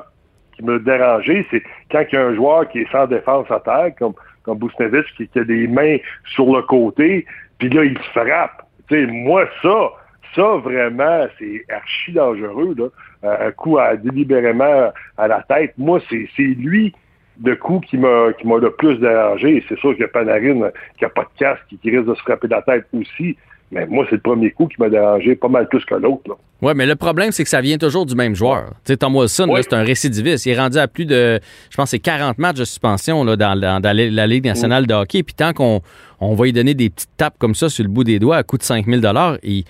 qui 0.56 0.64
m'a 0.64 0.80
dérangé, 0.80 1.46
c'est 1.52 1.62
quand 1.92 2.04
il 2.12 2.16
y 2.16 2.18
a 2.18 2.26
un 2.26 2.36
joueur 2.36 2.68
qui 2.70 2.80
est 2.80 2.92
sans 2.92 3.06
défense 3.06 3.50
à 3.52 3.60
terre, 3.60 3.92
comme 4.00 4.14
comme 4.44 4.58
Bousnevich, 4.58 5.06
qui, 5.16 5.30
a 5.38 5.44
des 5.44 5.68
mains 5.68 5.98
sur 6.34 6.54
le 6.56 6.62
côté, 6.64 7.26
puis 7.58 7.70
là, 7.70 7.84
il 7.84 7.98
frappe. 8.14 8.64
sais, 8.90 9.06
moi, 9.06 9.46
ça, 9.62 9.92
ça, 10.36 10.58
vraiment, 10.58 11.28
c'est 11.38 11.66
archi 11.70 12.14
dangereux, 12.14 12.76
là. 12.78 12.88
Euh, 13.24 13.50
un 13.50 13.52
coup 13.52 13.78
à, 13.78 13.96
délibérément 13.96 14.92
à 15.18 15.28
la 15.28 15.44
tête. 15.44 15.74
Moi, 15.78 16.00
c'est 16.10 16.28
lui, 16.38 16.94
de 17.38 17.54
coup, 17.54 17.80
qui 17.80 17.98
m'a 17.98 18.34
qui 18.34 18.48
m'a 18.48 18.58
le 18.58 18.72
plus 18.72 18.98
dérangé. 18.98 19.64
C'est 19.70 19.78
sûr 19.78 19.96
a 20.02 20.08
Panarin 20.08 20.72
qui 20.98 21.06
a 21.06 21.10
pas 21.10 21.24
de 21.24 21.38
casque, 21.38 21.64
qui 21.68 21.90
risque 21.90 22.08
de 22.08 22.16
se 22.16 22.22
frapper 22.22 22.48
la 22.48 22.62
tête 22.64 22.88
aussi. 22.94 23.38
Mais 23.72 23.86
moi, 23.88 24.06
c'est 24.10 24.16
le 24.16 24.22
premier 24.22 24.52
coup 24.52 24.68
qui 24.68 24.76
m'a 24.80 24.90
dérangé 24.90 25.36
pas 25.36 25.48
mal 25.48 25.68
plus 25.70 25.84
que 25.86 25.96
l'autre. 25.96 26.38
Oui, 26.62 26.74
mais 26.76 26.86
le 26.86 26.96
problème, 26.96 27.32
c'est 27.32 27.44
que 27.44 27.50
ça 27.50 27.62
vient 27.62 27.78
toujours 27.78 28.06
du 28.06 28.16
même 28.16 28.36
joueur. 28.36 28.66
Tu 28.86 28.92
sais, 28.92 28.98
Tom 28.98 29.16
Wilson, 29.16 29.48
c'est 29.62 29.74
un 29.74 29.84
récidiviste. 29.84 30.46
Il 30.46 30.52
est 30.52 30.60
rendu 30.60 30.78
à 30.78 30.88
plus 30.88 31.06
de, 31.06 31.40
je 31.70 31.78
pense, 31.78 31.90
c'est 31.90 32.00
40 32.00 32.38
matchs 32.38 32.58
de 32.58 32.66
suspension 32.66 33.24
là, 33.24 33.36
dans, 33.36 33.82
la, 33.82 34.28
Ligue 34.28 34.46
nationale 34.46 34.86
de 34.86 34.94
hockey. 34.94 35.24
Puis 35.24 35.34
tant 35.34 35.54
qu'on 35.54 35.82
on 36.20 36.36
va 36.36 36.46
lui 36.46 36.54
donner 36.54 36.74
des 36.74 36.90
petites 36.90 37.16
tapes 37.18 37.36
comme 37.40 37.56
ça 37.56 37.70
sur 37.70 37.84
le 37.84 37.90
bout 37.90 38.04
des 38.04 38.20
doigts 38.20 38.38
à 38.38 38.44
coût 38.44 38.58
de 38.58 38.64
5 38.64 38.86
000 38.86 39.02
il 39.44 39.64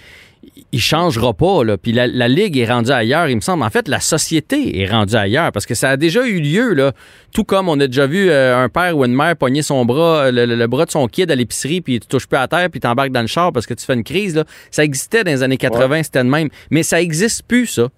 il 0.71 0.79
changera 0.79 1.33
pas. 1.33 1.63
Là. 1.63 1.77
Puis 1.77 1.91
la, 1.91 2.07
Ligue 2.27 2.57
est 2.57 2.65
rendue 2.65 2.91
ailleurs, 2.91 3.27
il 3.29 3.35
me 3.35 3.41
semble. 3.41 3.63
En 3.63 3.69
fait, 3.69 3.87
la 3.87 3.99
société 3.99 4.79
est 4.81 4.89
rendue 4.89 5.15
ailleurs 5.15 5.51
parce 5.51 5.65
que 5.65 5.75
ça 5.75 5.91
a 5.91 5.97
déjà 5.97 6.25
eu 6.25 6.39
lieu. 6.39 6.73
Là. 6.73 6.93
Tout 7.33 7.43
comme 7.43 7.69
on 7.69 7.79
a 7.79 7.87
déjà 7.87 8.07
vu 8.07 8.29
euh, 8.29 8.57
un 8.57 8.69
père 8.69 8.97
ou 8.97 9.05
une 9.05 9.13
mère 9.13 9.35
pogner 9.35 9.61
son 9.61 9.85
bras, 9.85 10.31
le, 10.31 10.67
bras 10.67 10.85
de 10.85 10.91
son 10.91 11.07
kid 11.07 11.29
à 11.31 11.35
l'épicerie, 11.35 11.81
puis 11.81 11.99
tu 11.99 12.07
touches 12.07 12.27
plus 12.27 12.37
à 12.37 12.47
terre, 12.47 12.69
puis 12.69 12.79
t'embarques 12.79 13.11
dans 13.11 13.21
le 13.21 13.27
char 13.27 13.51
parce 13.51 13.65
que 13.65 13.73
tu 13.73 13.85
fais 13.85 13.93
une 13.93 14.03
crise. 14.03 14.35
Là. 14.35 14.45
Ça 14.71 14.83
existait 14.83 15.23
dans 15.23 15.31
les 15.31 15.43
années 15.43 15.57
80, 15.57 16.03
c'était 16.03 16.23
le 16.23 16.29
même. 16.29 16.49
Mais 16.69 16.83
ça 16.83 17.01
existe 17.01 17.43
plus, 17.43 17.67
ça. 17.67 17.89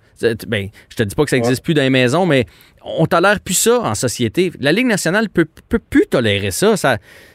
Ben, 0.48 0.70
je 0.90 0.96
te 0.96 1.04
dis 1.04 1.16
pas 1.16 1.24
que 1.24 1.30
ça 1.30 1.38
existe 1.38 1.64
plus 1.64 1.74
dans 1.74 1.82
les 1.82 1.90
maisons, 1.90 2.26
mais 2.26 2.46
on 2.86 3.06
tolère 3.06 3.40
plus 3.40 3.54
ça 3.54 3.80
en 3.82 3.96
société. 3.96 4.52
La 4.60 4.72
Ligue 4.72 4.88
nationale 4.88 5.30
peut, 5.30 5.46
peut 5.70 5.80
plus 5.80 6.06
tolérer 6.06 6.52
ça. 6.52 6.76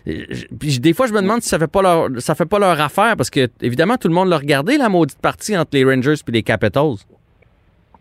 des 0.06 0.95
fois, 0.95 1.06
je 1.06 1.12
me 1.12 1.21
demande 1.21 1.43
si 1.43 1.49
ça 1.49 1.59
fait 1.59 1.71
pas 1.71 1.83
leur, 1.83 2.09
ça 2.19 2.35
fait 2.35 2.47
pas 2.47 2.59
leur 2.59 2.81
affaire 2.81 3.17
parce 3.17 3.31
que, 3.31 3.49
évidemment, 3.61 3.97
tout 3.97 4.09
le 4.09 4.15
monde 4.15 4.29
l'a 4.29 4.39
regardé, 4.39 4.77
la 4.77 4.89
maudite 4.89 5.21
partie 5.21 5.56
entre 5.56 5.71
les 5.73 5.85
Rangers 5.85 6.15
et 6.27 6.31
les 6.31 6.43
Capitals. 6.43 6.97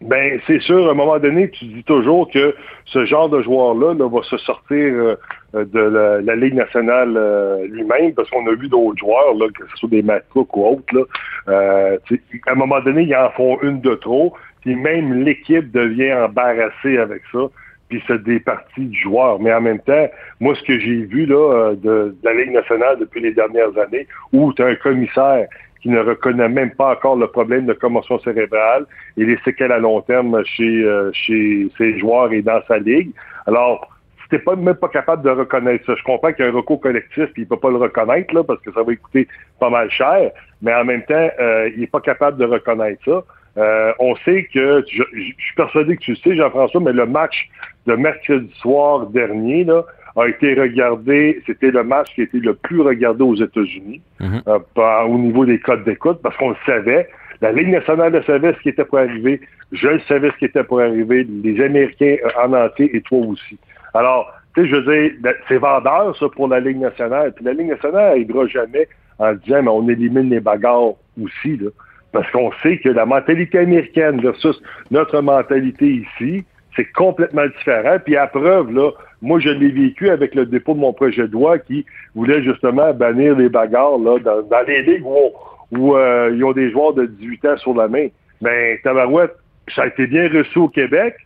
Ben, 0.02 0.40
c'est 0.46 0.62
sûr, 0.62 0.88
à 0.88 0.92
un 0.92 0.94
moment 0.94 1.18
donné, 1.18 1.50
tu 1.50 1.66
dis 1.66 1.84
toujours 1.84 2.30
que 2.30 2.56
ce 2.86 3.06
genre 3.06 3.30
de 3.30 3.42
joueur-là 3.42 3.96
va 3.96 4.24
se 4.24 4.38
sortir 4.38 4.78
euh, 4.78 5.16
de 5.54 5.80
la, 6.24 6.36
Ligue 6.36 6.54
nationale 6.54 7.16
euh, 7.18 7.66
lui-même, 7.68 8.14
parce 8.14 8.30
qu'on 8.30 8.46
a 8.48 8.54
vu 8.54 8.68
d'autres 8.68 9.00
joueurs, 9.00 9.34
là, 9.34 9.48
que 9.48 9.66
ce 9.72 9.78
soit 9.78 9.90
des 9.90 10.04
Matcook 10.04 10.56
ou 10.56 10.68
autres, 10.68 10.94
là, 10.94 11.02
euh, 11.48 11.98
à 12.46 12.52
un 12.52 12.56
moment 12.56 12.80
donné, 12.82 13.04
ils 13.04 13.16
en 13.16 13.32
font 13.32 13.60
une 13.64 13.82
de 13.82 13.96
trop, 13.96 14.34
puis 14.62 14.76
même 14.76 15.24
l'équipe 15.24 15.72
devient 15.72 16.14
embarrassée 16.14 16.98
avec 16.98 17.22
ça, 17.32 17.48
puis 17.90 18.04
se 18.08 18.14
départit 18.14 18.86
du 18.86 19.00
joueur. 19.00 19.40
Mais 19.40 19.54
en 19.54 19.62
même 19.62 19.80
temps, 19.80 20.08
moi, 20.40 20.56
ce 20.56 20.64
que 20.64 20.80
j'ai 20.80 21.06
vu 21.06 21.26
là, 21.26 21.74
de, 21.76 22.16
la 22.24 22.34
Ligue 22.34 22.52
nationale 22.52 22.98
depuis 23.00 23.22
les 23.22 23.34
dernières 23.34 23.78
années, 23.78 24.08
où 24.34 24.52
tu 24.54 24.62
as 24.62 24.68
un 24.68 24.76
commissaire 24.76 25.48
qui 25.82 25.90
ne 25.90 26.00
reconnaît 26.00 26.50
même 26.50 26.72
pas 26.72 26.92
encore 26.92 27.16
le 27.16 27.28
problème 27.28 27.66
de 27.66 27.74
commotion 27.74 28.20
cérébrale 28.20 28.86
et 29.16 29.26
les 29.26 29.38
séquelles 29.46 29.72
à 29.72 29.80
long 29.80 30.02
terme 30.02 30.44
chez, 30.44 30.84
euh, 30.84 31.12
chez 31.14 31.70
ses 31.78 32.00
joueurs 32.00 32.34
et 32.34 32.42
dans 32.42 32.62
sa 32.68 32.80
ligue. 32.80 33.12
Alors, 33.46 33.88
t'es 34.30 34.40
pas 34.40 34.56
même 34.56 34.76
pas 34.76 34.90
capable 34.90 35.24
de 35.24 35.30
reconnaître 35.30 35.86
ça, 35.86 35.96
je 35.96 36.04
comprends 36.04 36.34
qu'il 36.34 36.46
y 36.46 36.48
a 36.48 36.52
un 36.52 36.56
recours 36.56 36.82
collectif 36.82 37.26
et 37.26 37.32
il 37.38 37.48
peut 37.48 37.58
pas 37.58 37.70
le 37.70 37.78
reconnaître 37.78 38.34
là 38.34 38.44
parce 38.44 38.62
que 38.62 38.72
ça 38.74 38.84
va 38.84 38.96
coûter 38.96 39.28
pas 39.60 39.70
mal 39.70 39.90
cher, 39.90 40.32
mais 40.62 40.74
en 40.74 40.84
même 40.84 41.04
temps, 41.04 41.30
euh, 41.40 41.70
il 41.76 41.84
est 41.84 41.92
pas 41.92 42.02
capable 42.02 42.38
de 42.38 42.46
reconnaître 42.46 43.02
ça. 43.06 43.24
Euh, 43.58 43.92
on 44.00 44.16
sait 44.18 44.48
que, 44.54 44.84
je, 44.88 45.04
suis 45.14 45.56
persuadé 45.56 45.98
que 45.98 46.02
tu 46.02 46.16
sais, 46.18 46.36
Jean-François, 46.36 46.82
mais 46.82 46.94
le 46.94 47.06
match 47.06 47.50
de 47.88 47.96
mercredi 47.96 48.52
soir 48.60 49.08
dernier, 49.08 49.64
là, 49.64 49.84
a 50.16 50.28
été 50.28 50.54
regardé, 50.54 51.42
c'était 51.46 51.72
le 51.72 51.84
match 51.84 52.14
qui 52.14 52.22
a 52.22 52.24
été 52.26 52.40
le 52.40 52.54
plus 52.56 52.82
regardé 52.82 53.24
aux 53.24 53.36
États-Unis 53.36 54.02
mhm. 54.20 54.42
euh, 54.48 55.04
au 55.08 55.18
niveau 55.18 55.46
des 55.46 55.60
codes 55.60 55.84
d'écoute, 55.86 56.20
parce 56.22 56.36
qu'on 56.38 56.50
le 56.50 56.56
savait. 56.66 57.08
La 57.42 57.52
Ligue 57.52 57.70
nationale 57.70 58.14
le 58.14 58.24
savait 58.24 58.54
ce 58.54 58.60
qui 58.62 58.70
était 58.70 58.86
pour 58.86 58.98
arriver. 59.00 59.42
Je 59.72 59.88
le 59.88 60.00
savais 60.08 60.32
ce 60.32 60.38
qui 60.38 60.46
était 60.46 60.64
pour 60.64 60.82
arriver. 60.82 61.26
Les 61.44 61.64
Américains 61.64 62.16
euh, 62.24 62.44
en 62.44 62.54
entier 62.54 62.96
et 62.96 63.02
toi 63.02 63.20
aussi. 63.20 63.58
Alors, 63.94 64.32
tu 64.56 64.64
sais, 64.64 64.70
je 64.70 64.76
veux 64.76 64.82
dire, 64.82 65.12
ben, 65.20 65.34
c'est 65.48 65.58
vendeur, 65.58 66.16
ça, 66.18 66.28
pour 66.30 66.48
la 66.48 66.60
Ligue 66.60 66.80
nationale. 66.80 67.34
Puis 67.34 67.46
la 67.46 67.54
Ligue 67.54 67.70
nationale 67.70 68.10
n'arrivera 68.10 68.48
jamais 68.48 68.88
en 69.20 69.34
disant, 69.34 69.62
mais 69.64 69.70
on 69.70 69.88
élimine 69.88 70.30
les 70.30 70.40
bagarres 70.40 70.94
aussi, 71.22 71.58
là. 71.58 71.70
Parce 72.18 72.32
qu'on 72.32 72.52
sait 72.64 72.80
que 72.80 72.90
la 72.90 73.06
mentalité 73.06 73.60
américaine 73.60 74.20
versus 74.20 74.60
notre 74.90 75.22
mentalité 75.22 76.04
ici, 76.20 76.44
c'est 76.76 76.92
complètement 76.94 77.46
différent. 77.46 77.98
Puis 78.04 78.18
à 78.18 78.26
preuve, 78.26 78.74
là, 78.74 78.90
moi, 79.22 79.40
je 79.40 79.50
l'ai 79.50 79.70
vécu 79.70 80.10
avec 80.10 80.34
le 80.34 80.48
dépôt 80.48 80.74
de 80.74 80.80
mon 80.80 80.94
projet 80.94 81.28
de 81.28 81.34
loi 81.34 81.60
qui 81.60 81.86
voulait 82.16 82.42
justement 82.42 82.92
bannir 82.92 83.38
les 83.38 83.50
bagarres 83.50 84.00
là, 84.00 84.18
dans, 84.18 84.66
les 84.68 84.82
ligues 84.82 85.06
où, 85.06 85.96
euh, 85.96 86.32
ils 86.34 86.44
ont 86.44 86.54
des 86.54 86.72
joueurs 86.72 86.94
de 86.94 87.06
18 87.06 87.46
ans 87.46 87.58
sur 87.58 87.76
la 87.76 87.88
main. 87.88 88.08
Mais 88.42 88.80
Tabarouette, 88.84 89.36
ça 89.76 89.84
a 89.84 89.86
été 89.86 90.08
bien 90.08 90.28
reçu 90.28 90.58
au 90.58 90.70
Québec. 90.70 91.18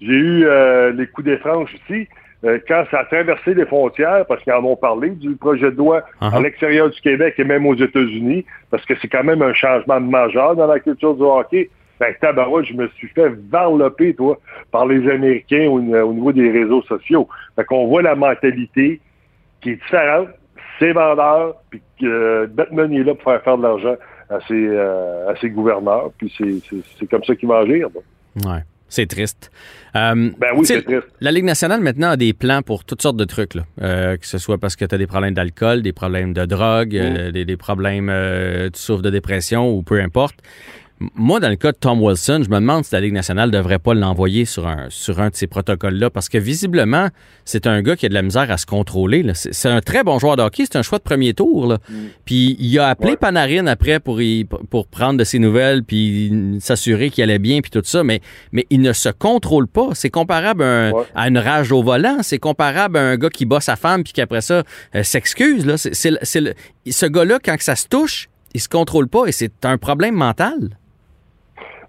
J'ai 0.00 0.12
eu 0.12 0.44
euh, 0.44 0.90
les 0.90 1.06
coups 1.06 1.26
des 1.26 1.36
franches 1.36 1.72
ici. 1.88 2.08
Euh, 2.44 2.58
quand 2.66 2.84
ça 2.90 3.00
a 3.00 3.04
traversé 3.04 3.54
les 3.54 3.66
frontières, 3.66 4.26
parce 4.26 4.42
qu'ils 4.42 4.52
en 4.52 4.64
ont 4.64 4.76
parlé 4.76 5.10
du 5.10 5.36
projet 5.36 5.70
de 5.70 5.76
loi 5.76 6.02
uh-huh. 6.20 6.34
à 6.34 6.40
l'extérieur 6.40 6.90
du 6.90 7.00
Québec 7.00 7.34
et 7.38 7.44
même 7.44 7.66
aux 7.66 7.76
États-Unis, 7.76 8.44
parce 8.70 8.84
que 8.84 8.94
c'est 9.00 9.08
quand 9.08 9.22
même 9.22 9.42
un 9.42 9.54
changement 9.54 10.00
majeur 10.00 10.56
dans 10.56 10.66
la 10.66 10.80
culture 10.80 11.14
du 11.14 11.22
hockey 11.22 11.70
ben, 12.00 12.12
tabarouette, 12.20 12.66
je 12.66 12.74
me 12.74 12.88
suis 12.88 13.06
fait 13.08 13.28
varloper, 13.48 14.14
toi, 14.14 14.36
par 14.72 14.86
les 14.86 15.08
Américains 15.08 15.68
au, 15.68 15.80
niveau 15.80 16.32
des 16.32 16.50
réseaux 16.50 16.82
sociaux. 16.82 17.28
Fait 17.54 17.64
qu'on 17.64 17.86
voit 17.86 18.02
la 18.02 18.16
mentalité 18.16 19.00
qui 19.60 19.70
est 19.70 19.76
différente, 19.76 20.26
c'est 20.80 20.90
vendeur, 20.90 21.54
puis 21.70 21.80
que 22.00 22.46
Batman 22.46 22.92
est 22.92 23.04
là 23.04 23.14
pour 23.14 23.30
faire 23.30 23.42
faire 23.42 23.56
de 23.56 23.62
l'argent 23.62 23.94
à 24.30 24.40
ses, 24.48 24.66
euh, 24.66 25.30
à 25.30 25.36
ses 25.36 25.50
gouverneurs, 25.50 26.10
puis 26.18 26.34
c'est 26.98 27.06
comme 27.08 27.22
ça 27.22 27.36
qu'il 27.36 27.48
va 27.48 27.58
agir. 27.58 27.88
Ouais. 28.44 28.62
C'est 28.92 29.06
triste. 29.06 29.50
Euh, 29.96 30.30
ben 30.38 30.48
oui, 30.54 30.66
c'est 30.66 30.82
triste. 30.82 31.06
La 31.20 31.32
Ligue 31.32 31.46
nationale 31.46 31.80
maintenant 31.80 32.10
a 32.10 32.18
des 32.18 32.34
plans 32.34 32.60
pour 32.60 32.84
toutes 32.84 33.00
sortes 33.00 33.16
de 33.16 33.24
trucs, 33.24 33.54
là. 33.54 33.62
Euh, 33.80 34.18
que 34.18 34.26
ce 34.26 34.36
soit 34.36 34.58
parce 34.58 34.76
que 34.76 34.84
tu 34.84 34.94
as 34.94 34.98
des 34.98 35.06
problèmes 35.06 35.32
d'alcool, 35.32 35.80
des 35.80 35.94
problèmes 35.94 36.34
de 36.34 36.44
drogue, 36.44 36.94
mm. 36.94 37.30
des, 37.30 37.46
des, 37.46 37.56
problèmes, 37.56 38.12
tu 38.70 38.78
souffres 38.78 39.00
de 39.00 39.08
dépression 39.08 39.74
ou 39.74 39.82
peu 39.82 39.98
importe 39.98 40.36
moi, 41.14 41.40
dans 41.40 41.48
le 41.48 41.56
cas 41.56 41.72
de 41.72 41.76
Tom 41.76 42.02
Wilson, 42.02 42.42
je 42.44 42.50
me 42.50 42.56
demande 42.56 42.84
si 42.84 42.94
la 42.94 43.00
Ligue 43.00 43.12
nationale 43.12 43.50
ne 43.50 43.56
devrait 43.56 43.78
pas 43.78 43.94
l'envoyer 43.94 44.44
sur 44.44 44.66
un, 44.66 44.86
sur 44.88 45.20
un 45.20 45.30
de 45.30 45.36
ces 45.36 45.46
protocoles-là, 45.46 46.10
parce 46.10 46.28
que 46.28 46.38
visiblement, 46.38 47.08
c'est 47.44 47.66
un 47.66 47.82
gars 47.82 47.96
qui 47.96 48.06
a 48.06 48.08
de 48.08 48.14
la 48.14 48.22
misère 48.22 48.50
à 48.50 48.58
se 48.58 48.66
contrôler. 48.66 49.24
C'est 49.34 49.68
un 49.68 49.80
très 49.80 50.04
bon 50.04 50.18
joueur 50.18 50.36
de 50.36 50.42
hockey, 50.42 50.64
c'est 50.64 50.76
un 50.76 50.82
choix 50.82 50.98
de 50.98 51.02
premier 51.02 51.34
tour. 51.34 51.66
Là. 51.66 51.78
Mm. 51.88 51.94
Puis 52.24 52.56
il 52.58 52.78
a 52.78 52.88
appelé 52.88 53.16
Panarin 53.16 53.66
après 53.66 54.00
pour, 54.00 54.20
pour 54.70 54.86
prendre 54.86 55.18
de 55.18 55.24
ses 55.24 55.38
nouvelles, 55.38 55.82
puis 55.84 56.58
s'assurer 56.60 57.10
qu'il 57.10 57.24
allait 57.24 57.38
bien, 57.38 57.60
puis 57.60 57.70
tout 57.70 57.82
ça, 57.84 58.04
mais, 58.04 58.20
mais 58.52 58.66
il 58.70 58.80
ne 58.80 58.92
se 58.92 59.08
contrôle 59.08 59.68
pas. 59.68 59.90
C'est 59.94 60.10
comparable 60.10 60.62
à, 60.62 61.28
une 61.28 61.38
rage 61.38 61.72
au 61.72 61.82
volant, 61.82 62.18
c'est 62.22 62.38
comparable 62.38 62.98
à 62.98 63.02
un 63.02 63.16
gars 63.16 63.30
qui 63.30 63.46
bat 63.46 63.60
sa 63.60 63.76
femme, 63.76 64.04
puis 64.04 64.12
qui 64.12 64.20
après 64.20 64.40
ça 64.40 64.62
euh, 64.94 65.02
s'excuse. 65.02 65.64
ce 65.76 67.06
gars-là, 67.06 67.38
quand 67.42 67.56
ça 67.60 67.76
se 67.76 67.88
touche, 67.88 68.28
il 68.54 68.60
se 68.60 68.68
contrôle 68.68 69.08
pas 69.08 69.26
et 69.26 69.32
c'est 69.32 69.64
un 69.64 69.78
problème 69.78 70.14
mental. 70.14 70.78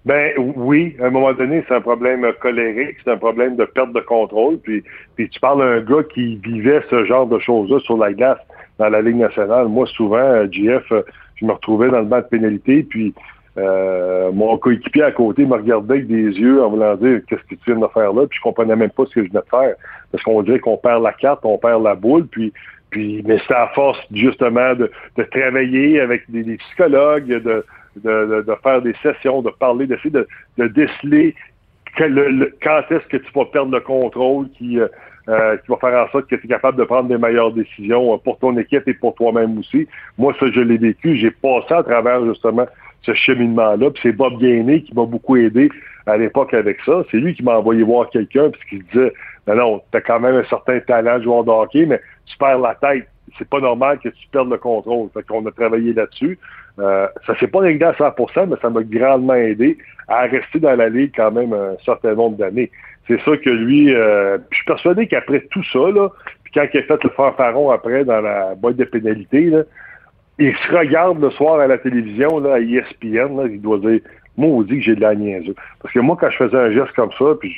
Ben 0.04 0.32
oui, 0.36 0.96
à 1.00 1.06
un 1.06 1.10
moment 1.10 1.32
donné, 1.32 1.64
c'est 1.66 1.74
un 1.74 1.80
problème 1.80 2.30
colérique, 2.40 2.96
c'est 3.02 3.10
un 3.10 3.16
problème 3.16 3.56
de 3.56 3.64
perte 3.64 3.92
de 3.92 4.00
contrôle. 4.00 4.58
Puis, 4.58 4.84
puis 5.16 5.30
tu 5.30 5.40
parles 5.40 5.60
d'un 5.60 5.80
gars 5.80 6.02
qui 6.12 6.36
vivait 6.36 6.82
ce 6.90 7.04
genre 7.06 7.26
de 7.26 7.38
choses-là 7.38 7.80
sur 7.80 7.96
la 7.96 8.12
glace 8.12 8.38
dans 8.78 8.90
la 8.90 9.00
Ligue 9.00 9.16
nationale. 9.16 9.68
Moi, 9.68 9.86
souvent, 9.86 10.44
GF, 10.50 10.92
euh, 10.92 11.02
je 11.36 11.46
me 11.46 11.52
retrouvais 11.52 11.88
dans 11.88 12.00
le 12.00 12.04
banc 12.04 12.18
de 12.18 12.24
pénalité, 12.24 12.82
puis 12.82 13.14
euh, 13.56 14.30
mon 14.32 14.58
coéquipier 14.58 15.04
à 15.04 15.12
côté 15.12 15.46
me 15.46 15.54
regardait 15.54 15.94
avec 15.94 16.06
des 16.06 16.38
yeux 16.38 16.62
en 16.62 16.68
voulant 16.70 16.96
dire 16.96 17.20
qu'est-ce 17.26 17.42
que 17.42 17.54
tu 17.54 17.72
viens 17.72 17.76
de 17.76 17.86
faire 17.94 18.12
là, 18.12 18.26
puis 18.26 18.36
je 18.36 18.42
comprenais 18.42 18.76
même 18.76 18.90
pas 18.90 19.06
ce 19.06 19.14
que 19.14 19.24
je 19.24 19.30
venais 19.30 19.40
de 19.40 19.50
faire. 19.50 19.74
Parce 20.12 20.22
qu'on 20.22 20.42
dirait 20.42 20.58
qu'on 20.58 20.76
perd 20.76 21.02
la 21.02 21.12
carte, 21.12 21.40
on 21.44 21.56
perd 21.56 21.82
la 21.82 21.94
boule, 21.94 22.26
puis 22.26 22.52
puis 22.90 23.22
mais 23.26 23.38
c'est 23.48 23.54
à 23.54 23.68
force 23.74 23.98
justement 24.12 24.74
de, 24.74 24.90
de 25.16 25.22
travailler 25.24 26.00
avec 26.00 26.30
des, 26.30 26.44
des 26.44 26.56
psychologues, 26.58 27.26
de 27.26 27.64
de, 27.96 28.44
faire 28.62 28.82
des 28.82 28.94
sessions, 29.02 29.42
de 29.42 29.50
parler, 29.50 29.86
d'essayer 29.86 30.10
de, 30.10 30.26
de 30.58 30.66
déceler 30.68 31.34
quand 31.96 32.82
est-ce 32.90 33.06
que 33.08 33.16
tu 33.16 33.32
vas 33.34 33.44
perdre 33.46 33.72
le 33.72 33.80
contrôle 33.80 34.48
qui, 34.50 34.80
euh, 34.80 34.88
euh, 35.28 35.56
qui 35.58 35.70
va 35.70 35.76
faire 35.76 36.04
en 36.06 36.10
sorte 36.10 36.26
que 36.26 36.36
tu 36.36 36.46
es 36.46 36.48
capable 36.48 36.78
de 36.78 36.84
prendre 36.84 37.08
des 37.08 37.18
meilleures 37.18 37.52
décisions 37.52 38.14
euh, 38.14 38.16
pour 38.18 38.38
ton 38.38 38.56
équipe 38.58 38.86
et 38.88 38.94
pour 38.94 39.14
toi-même 39.14 39.58
aussi. 39.58 39.86
Moi, 40.18 40.34
ça, 40.38 40.46
je 40.50 40.60
l'ai 40.60 40.78
vécu. 40.78 41.16
J'ai 41.16 41.30
passé 41.30 41.72
à 41.72 41.82
travers 41.82 42.24
justement 42.26 42.66
ce 43.02 43.14
cheminement-là. 43.14 43.90
Puis 43.90 44.00
c'est 44.02 44.12
Bob 44.12 44.38
Gainé 44.38 44.82
qui 44.82 44.94
m'a 44.94 45.04
beaucoup 45.04 45.36
aidé 45.36 45.70
à 46.06 46.16
l'époque 46.16 46.52
avec 46.54 46.78
ça. 46.84 47.04
C'est 47.10 47.18
lui 47.18 47.34
qui 47.34 47.42
m'a 47.42 47.58
envoyé 47.58 47.82
voir 47.82 48.10
quelqu'un 48.10 48.50
puis 48.50 48.60
qui 48.68 48.84
disait 48.92 49.12
Non, 49.46 49.54
non, 49.54 49.82
tu 49.90 49.98
as 49.98 50.00
quand 50.00 50.20
même 50.20 50.34
un 50.34 50.44
certain 50.44 50.80
talent 50.80 51.18
de 51.18 51.24
joueur 51.24 51.44
de 51.44 51.84
mais 51.86 52.00
tu 52.26 52.36
perds 52.36 52.58
la 52.58 52.74
tête. 52.74 53.08
C'est 53.38 53.48
pas 53.48 53.60
normal 53.60 53.98
que 53.98 54.10
tu 54.10 54.28
perdes 54.30 54.50
le 54.50 54.58
contrôle. 54.58 55.08
Fait 55.14 55.26
qu'on 55.26 55.44
a 55.46 55.50
travaillé 55.50 55.92
là-dessus. 55.92 56.38
Euh, 56.80 57.06
ça 57.26 57.38
s'est 57.38 57.46
pas 57.46 57.60
réglé 57.60 57.84
à 57.84 57.92
100%, 57.92 58.48
mais 58.48 58.56
ça 58.60 58.68
m'a 58.68 58.82
grandement 58.82 59.34
aidé 59.34 59.78
à 60.08 60.22
rester 60.22 60.58
dans 60.58 60.74
la 60.74 60.88
ligue 60.88 61.12
quand 61.14 61.30
même 61.30 61.52
un 61.52 61.76
certain 61.84 62.14
nombre 62.14 62.36
d'années. 62.36 62.70
C'est 63.06 63.20
ça 63.20 63.36
que 63.36 63.50
lui, 63.50 63.94
euh, 63.94 64.38
je 64.50 64.56
suis 64.56 64.64
persuadé 64.64 65.06
qu'après 65.06 65.40
tout 65.50 65.62
ça, 65.72 65.90
là, 65.90 66.08
puis 66.42 66.52
quand 66.54 66.66
il 66.72 66.80
a 66.80 66.82
fait 66.82 67.04
le 67.04 67.10
fanfaron 67.10 67.70
après 67.70 68.04
dans 68.04 68.20
la 68.20 68.54
boîte 68.54 68.76
de 68.76 68.84
pénalité, 68.84 69.50
là, 69.50 69.62
il 70.38 70.54
se 70.56 70.76
regarde 70.76 71.20
le 71.20 71.30
soir 71.30 71.60
à 71.60 71.66
la 71.66 71.78
télévision, 71.78 72.40
là, 72.40 72.54
à 72.54 72.60
ESPN, 72.60 73.36
là, 73.36 73.44
il 73.46 73.60
doit 73.60 73.78
dire 73.78 74.00
Maudit 74.36 74.78
que 74.78 74.82
j'ai 74.82 74.96
de 74.96 75.00
la 75.00 75.14
niaise. 75.14 75.44
Parce 75.80 75.94
que 75.94 76.00
moi, 76.00 76.16
quand 76.20 76.30
je 76.30 76.36
faisais 76.38 76.56
un 76.56 76.72
geste 76.72 76.92
comme 76.92 77.12
ça, 77.18 77.24
puis 77.38 77.54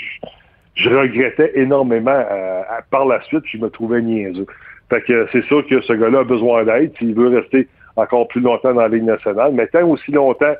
je, 0.75 0.91
regrettais 0.91 1.53
énormément 1.55 2.11
euh, 2.31 2.63
par 2.91 3.07
la 3.07 3.23
suite, 3.23 3.45
je 3.47 3.57
me 3.57 3.71
trouvais 3.71 4.03
niaiseux. 4.03 4.47
Fait 4.91 5.01
que 5.03 5.27
c'est 5.33 5.45
sûr 5.45 5.67
que 5.67 5.81
ce 5.81 5.93
gars-là 5.95 6.21
a 6.21 6.25
besoin 6.25 6.65
d'aide 6.65 6.93
s'il 6.99 7.15
veut 7.15 7.29
rester 7.29 7.67
encore 7.97 8.29
plus 8.29 8.41
longtemps 8.41 8.75
dans 8.75 8.83
la 8.83 8.89
Ligue 8.89 9.05
nationale, 9.05 9.53
mais 9.55 9.67
tant 9.67 9.87
aussi 9.89 10.13
longtemps 10.13 10.55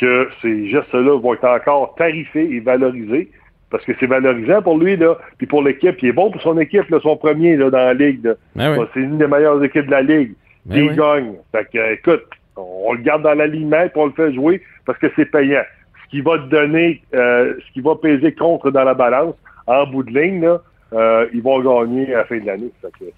que 0.00 0.28
ces 0.42 0.68
gestes-là 0.68 1.18
vont 1.18 1.34
être 1.34 1.44
encore 1.44 1.94
tarifés 1.96 2.48
et 2.50 2.60
valorisés, 2.60 3.30
parce 3.70 3.84
que 3.84 3.92
c'est 4.00 4.06
valorisant 4.06 4.62
pour 4.62 4.78
lui, 4.78 4.96
là, 4.96 5.18
puis 5.36 5.46
pour 5.46 5.62
l'équipe. 5.62 5.96
Il 6.02 6.08
est 6.08 6.12
bon 6.12 6.30
pour 6.30 6.40
son 6.40 6.58
équipe, 6.58 6.88
là, 6.88 6.98
son 7.02 7.16
premier 7.16 7.56
là, 7.56 7.70
dans 7.70 7.78
la 7.78 7.94
Ligue. 7.94 8.34
Ben 8.54 8.86
c'est 8.94 9.00
une 9.00 9.18
des 9.18 9.26
meilleures 9.26 9.62
équipes 9.62 9.86
de 9.86 9.90
la 9.90 10.02
Ligue. 10.02 10.32
Ben 10.64 10.84
il 10.84 10.96
gagne. 10.96 11.34
Fait 11.52 11.66
que, 11.70 11.92
écoute, 11.92 12.24
on 12.56 12.92
le 12.92 13.00
garde 13.00 13.22
dans 13.22 13.34
l'alignement 13.34 13.82
et 13.82 13.90
on 13.94 14.06
le 14.06 14.12
fait 14.12 14.32
jouer 14.32 14.62
parce 14.86 14.98
que 14.98 15.08
c'est 15.16 15.26
payant. 15.26 15.62
Ce 16.04 16.10
qui 16.10 16.20
va 16.22 16.38
te 16.38 16.48
donner, 16.48 17.02
euh, 17.14 17.54
ce 17.66 17.72
qui 17.72 17.80
va 17.80 17.94
peser 17.96 18.32
contre 18.32 18.70
dans 18.70 18.84
la 18.84 18.94
balance, 18.94 19.34
en 19.66 19.86
bout 19.86 20.02
de 20.02 20.18
ligne, 20.18 20.42
là, 20.42 20.62
euh, 20.94 21.26
ils 21.34 21.42
vont 21.42 21.60
gagner 21.60 22.14
à 22.14 22.18
la 22.18 22.24
fin 22.24 22.38
de 22.38 22.46
l'année. 22.46 22.70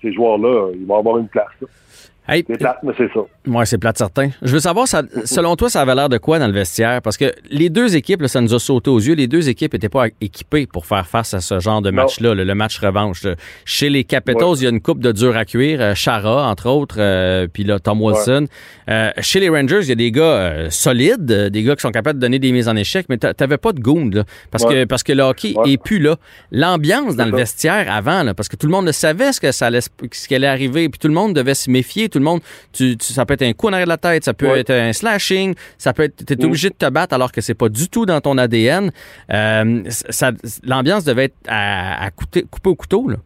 Ces 0.03 0.13
joueurs-là, 0.13 0.71
ils 0.75 0.87
vont 0.87 0.99
avoir 0.99 1.19
une 1.19 1.29
place. 1.29 1.47
Là 1.61 1.69
c'est 2.31 2.59
plate, 2.59 2.79
mais 2.83 2.93
c'est 2.97 3.13
ça. 3.13 3.21
Oui, 3.47 3.67
c'est 3.67 3.79
plate 3.79 3.99
certain. 3.99 4.31
Je 4.43 4.53
veux 4.53 4.61
savoir, 4.61 4.87
ça, 4.87 5.03
selon 5.25 5.57
toi, 5.57 5.69
ça 5.69 5.81
avait 5.81 5.95
l'air 5.95 6.09
de 6.09 6.19
quoi 6.19 6.39
dans 6.39 6.47
le 6.47 6.53
vestiaire? 6.53 7.03
Parce 7.03 7.17
que 7.17 7.33
les 7.51 7.69
deux 7.69 7.97
équipes, 7.97 8.27
ça 8.27 8.41
nous 8.41 8.55
a 8.55 8.59
sauté 8.59 8.91
aux 8.91 8.99
yeux, 8.99 9.15
les 9.15 9.27
deux 9.27 9.49
équipes 9.49 9.73
n'étaient 9.73 9.89
pas 9.89 10.07
équipées 10.21 10.67
pour 10.67 10.87
faire 10.87 11.07
face 11.07 11.35
à 11.35 11.41
ce 11.41 11.59
genre 11.61 11.83
de 11.83 11.91
match-là, 11.91 12.35
le, 12.35 12.55
match 12.55 12.79
revanche. 12.79 13.27
Chez 13.65 13.91
les 13.91 14.05
Capitals, 14.05 14.55
il 14.57 14.63
y 14.63 14.67
a 14.67 14.71
une 14.71 14.81
coupe 14.81 15.01
de 15.01 15.13
dur 15.13 15.37
à 15.37 15.45
cuire, 15.45 15.81
euh, 15.81 15.95
Chara, 15.95 16.49
entre 16.49 16.69
autres, 16.69 16.97
euh, 16.99 17.47
puis 17.53 17.65
là, 17.65 17.79
Tom 17.79 18.01
Wilson. 18.03 18.47
Euh, 18.89 19.11
chez 19.21 19.41
les 19.41 19.49
Rangers, 19.49 19.81
il 19.83 19.89
y 19.89 19.93
a 19.93 19.97
des 19.97 20.11
gars 20.11 20.71
solides, 20.71 21.25
des 21.25 21.63
gars 21.63 21.77
qui 21.77 21.83
sont 21.83 21.91
capables 21.91 22.19
de 22.19 22.21
donner 22.21 22.39
des 22.39 22.53
mises 22.53 22.69
en 22.69 22.77
échec, 22.77 23.07
mais 23.09 23.19
tu 23.19 23.27
n'avais 23.39 23.59
pas 23.59 23.73
de 23.73 23.81
goût, 23.81 24.11
là, 24.11 24.25
parce, 24.51 24.65
que, 24.65 24.85
parce 24.85 25.03
que 25.03 25.13
le 25.13 25.23
hockey 25.23 25.55
est 25.67 25.83
plus 25.83 25.99
là. 25.99 26.17
L'ambiance 26.53 27.17
dans 27.17 27.27
le 27.27 27.37
vestiaire 27.37 27.91
avant, 27.91 28.23
là, 28.23 28.35
parce 28.35 28.49
que 28.49 28.57
tout 28.57 28.67
le 28.67 28.73
monde 28.73 28.87
le 28.87 28.93
savait 28.93 29.33
ce 29.33 29.41
que 29.41 29.53
ça 29.53 29.67
allait, 29.67 29.81
ce 29.81 30.29
qui 30.29 30.35
allait 30.35 30.47
arriver, 30.47 30.89
puis 30.89 30.99
tout 30.99 31.09
le 31.09 31.15
monde 31.15 31.35
devait 31.35 31.55
se 31.55 31.71
méfier, 31.71 32.09
tout 32.09 32.20
le 32.21 32.25
monde, 32.25 32.41
tu, 32.73 32.97
ça 33.01 33.27
peut 33.27 33.35
être 33.35 33.43
un 33.43 33.53
coup 33.53 33.69
en 33.69 33.73
arrière 33.73 33.87
de 33.87 33.91
la 33.91 33.99
tête, 33.99 34.25
ça 34.25 34.35
peut 34.35 34.57
être 34.57 34.71
un 34.71 34.93
slashing, 34.93 35.55
ça 35.79 35.93
peut 35.93 36.05
être, 36.05 36.25
t'es 36.25 36.37
mm. 36.37 36.45
obligé 36.45 36.69
de 36.71 36.75
te 36.75 36.89
battre 36.89 37.15
alors 37.15 37.33
que 37.33 37.41
c'est 37.41 37.55
pas 37.55 37.69
du 37.69 37.89
tout 37.89 38.07
dans 38.07 38.21
ton 38.21 38.39
ADN. 38.39 38.91
Euh, 39.33 39.83
l'ambiance 40.65 41.05
devait 41.05 41.25
être 41.25 41.37
à, 41.49 42.05
à 42.05 42.11
couper, 42.11 42.45
au 42.65 42.75
couteau, 42.75 43.09
là. 43.09 43.17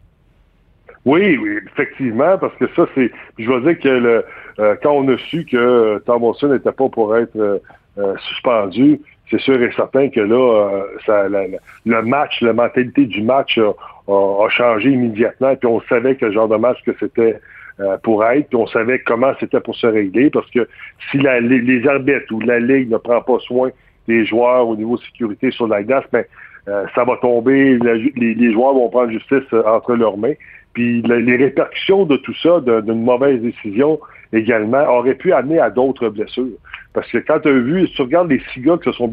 Oui, 1.05 1.37
oui, 1.37 1.59
effectivement, 1.67 2.35
parce 2.39 2.55
que 2.55 2.65
ça, 2.75 2.87
c'est. 2.95 3.11
Je 3.37 3.47
veux 3.47 3.61
dire 3.61 3.79
que 3.79 3.89
le, 3.89 4.25
euh, 4.57 4.75
quand 4.81 4.91
on 4.91 5.07
a 5.09 5.17
su 5.29 5.45
que 5.45 5.99
Tom 5.99 6.23
Wilson 6.23 6.47
n'était 6.47 6.71
pas 6.71 6.89
pour 6.89 7.15
être 7.15 7.37
euh, 7.37 8.15
suspendu, 8.27 8.99
c'est 9.29 9.39
sûr 9.39 9.61
et 9.61 9.71
certain 9.75 10.09
que 10.09 10.19
là, 10.19 10.83
ça, 11.05 11.27
le 11.27 12.01
match, 12.01 12.41
la 12.41 12.53
mentalité 12.53 13.05
du 13.05 13.21
match 13.21 13.59
a, 13.59 13.71
a, 14.11 14.49
changé 14.49 14.91
immédiatement, 14.91 15.55
puis 15.55 15.67
on 15.67 15.81
savait 15.81 16.15
que 16.15 16.25
le 16.25 16.31
genre 16.31 16.47
de 16.47 16.57
match 16.57 16.77
que 16.85 16.91
c'était 16.99 17.39
euh, 17.79 17.97
pour 18.03 18.25
être, 18.25 18.47
puis 18.47 18.57
on 18.57 18.67
savait 18.67 18.99
comment 18.99 19.33
c'était 19.39 19.59
pour 19.59 19.75
se 19.75 19.87
régler, 19.87 20.29
parce 20.29 20.49
que 20.51 20.67
si 21.11 21.17
la, 21.17 21.39
les, 21.39 21.87
arbitres 21.87 22.31
ou 22.31 22.39
la 22.39 22.59
Ligue 22.59 22.89
ne 22.89 22.97
prend 22.97 23.21
pas 23.21 23.39
soin 23.39 23.69
des 24.07 24.25
joueurs 24.25 24.67
au 24.67 24.75
niveau 24.75 24.97
sécurité 24.97 25.51
sur 25.51 25.67
la 25.67 25.83
glace, 25.83 26.05
ben, 26.11 26.23
euh, 26.67 26.85
ça 26.95 27.03
va 27.03 27.17
tomber, 27.17 27.77
les, 28.15 28.53
joueurs 28.53 28.73
vont 28.73 28.89
prendre 28.89 29.11
justice 29.11 29.43
euh, 29.53 29.63
entre 29.65 29.95
leurs 29.95 30.17
mains. 30.17 30.33
Puis 30.73 31.01
les 31.03 31.37
répercussions 31.37 32.05
de 32.05 32.17
tout 32.17 32.33
ça, 32.35 32.59
d'une 32.59 33.03
mauvaise 33.03 33.41
décision 33.41 33.99
également, 34.33 34.83
auraient 34.89 35.15
pu 35.15 35.31
amener 35.31 35.59
à 35.59 35.69
d'autres 35.69 36.09
blessures. 36.09 36.57
Parce 36.93 37.09
que 37.11 37.17
quand 37.19 37.39
tu 37.39 37.47
as 37.47 37.51
vu, 37.53 37.87
si 37.87 37.93
tu 37.93 38.01
regardes 38.01 38.29
les 38.29 38.41
six 38.53 38.61
gars 38.61 38.77
qui 38.77 38.89
se 38.89 38.97
sont 38.97 39.11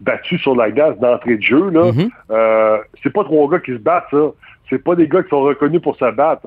battus 0.00 0.40
sur 0.40 0.56
la 0.56 0.70
glace 0.70 0.98
d'entrée 0.98 1.36
de 1.36 1.42
jeu, 1.42 1.70
là, 1.70 1.92
mm-hmm. 1.92 2.10
euh, 2.30 2.78
c'est 3.02 3.12
pas 3.12 3.24
trois 3.24 3.48
gars 3.48 3.60
qui 3.60 3.72
se 3.72 3.78
battent, 3.78 4.06
ça. 4.10 4.32
C'est 4.70 4.82
pas 4.82 4.94
des 4.96 5.06
gars 5.06 5.22
qui 5.22 5.28
sont 5.28 5.42
reconnus 5.42 5.82
pour 5.82 5.94
se 5.96 6.10
battre. 6.12 6.46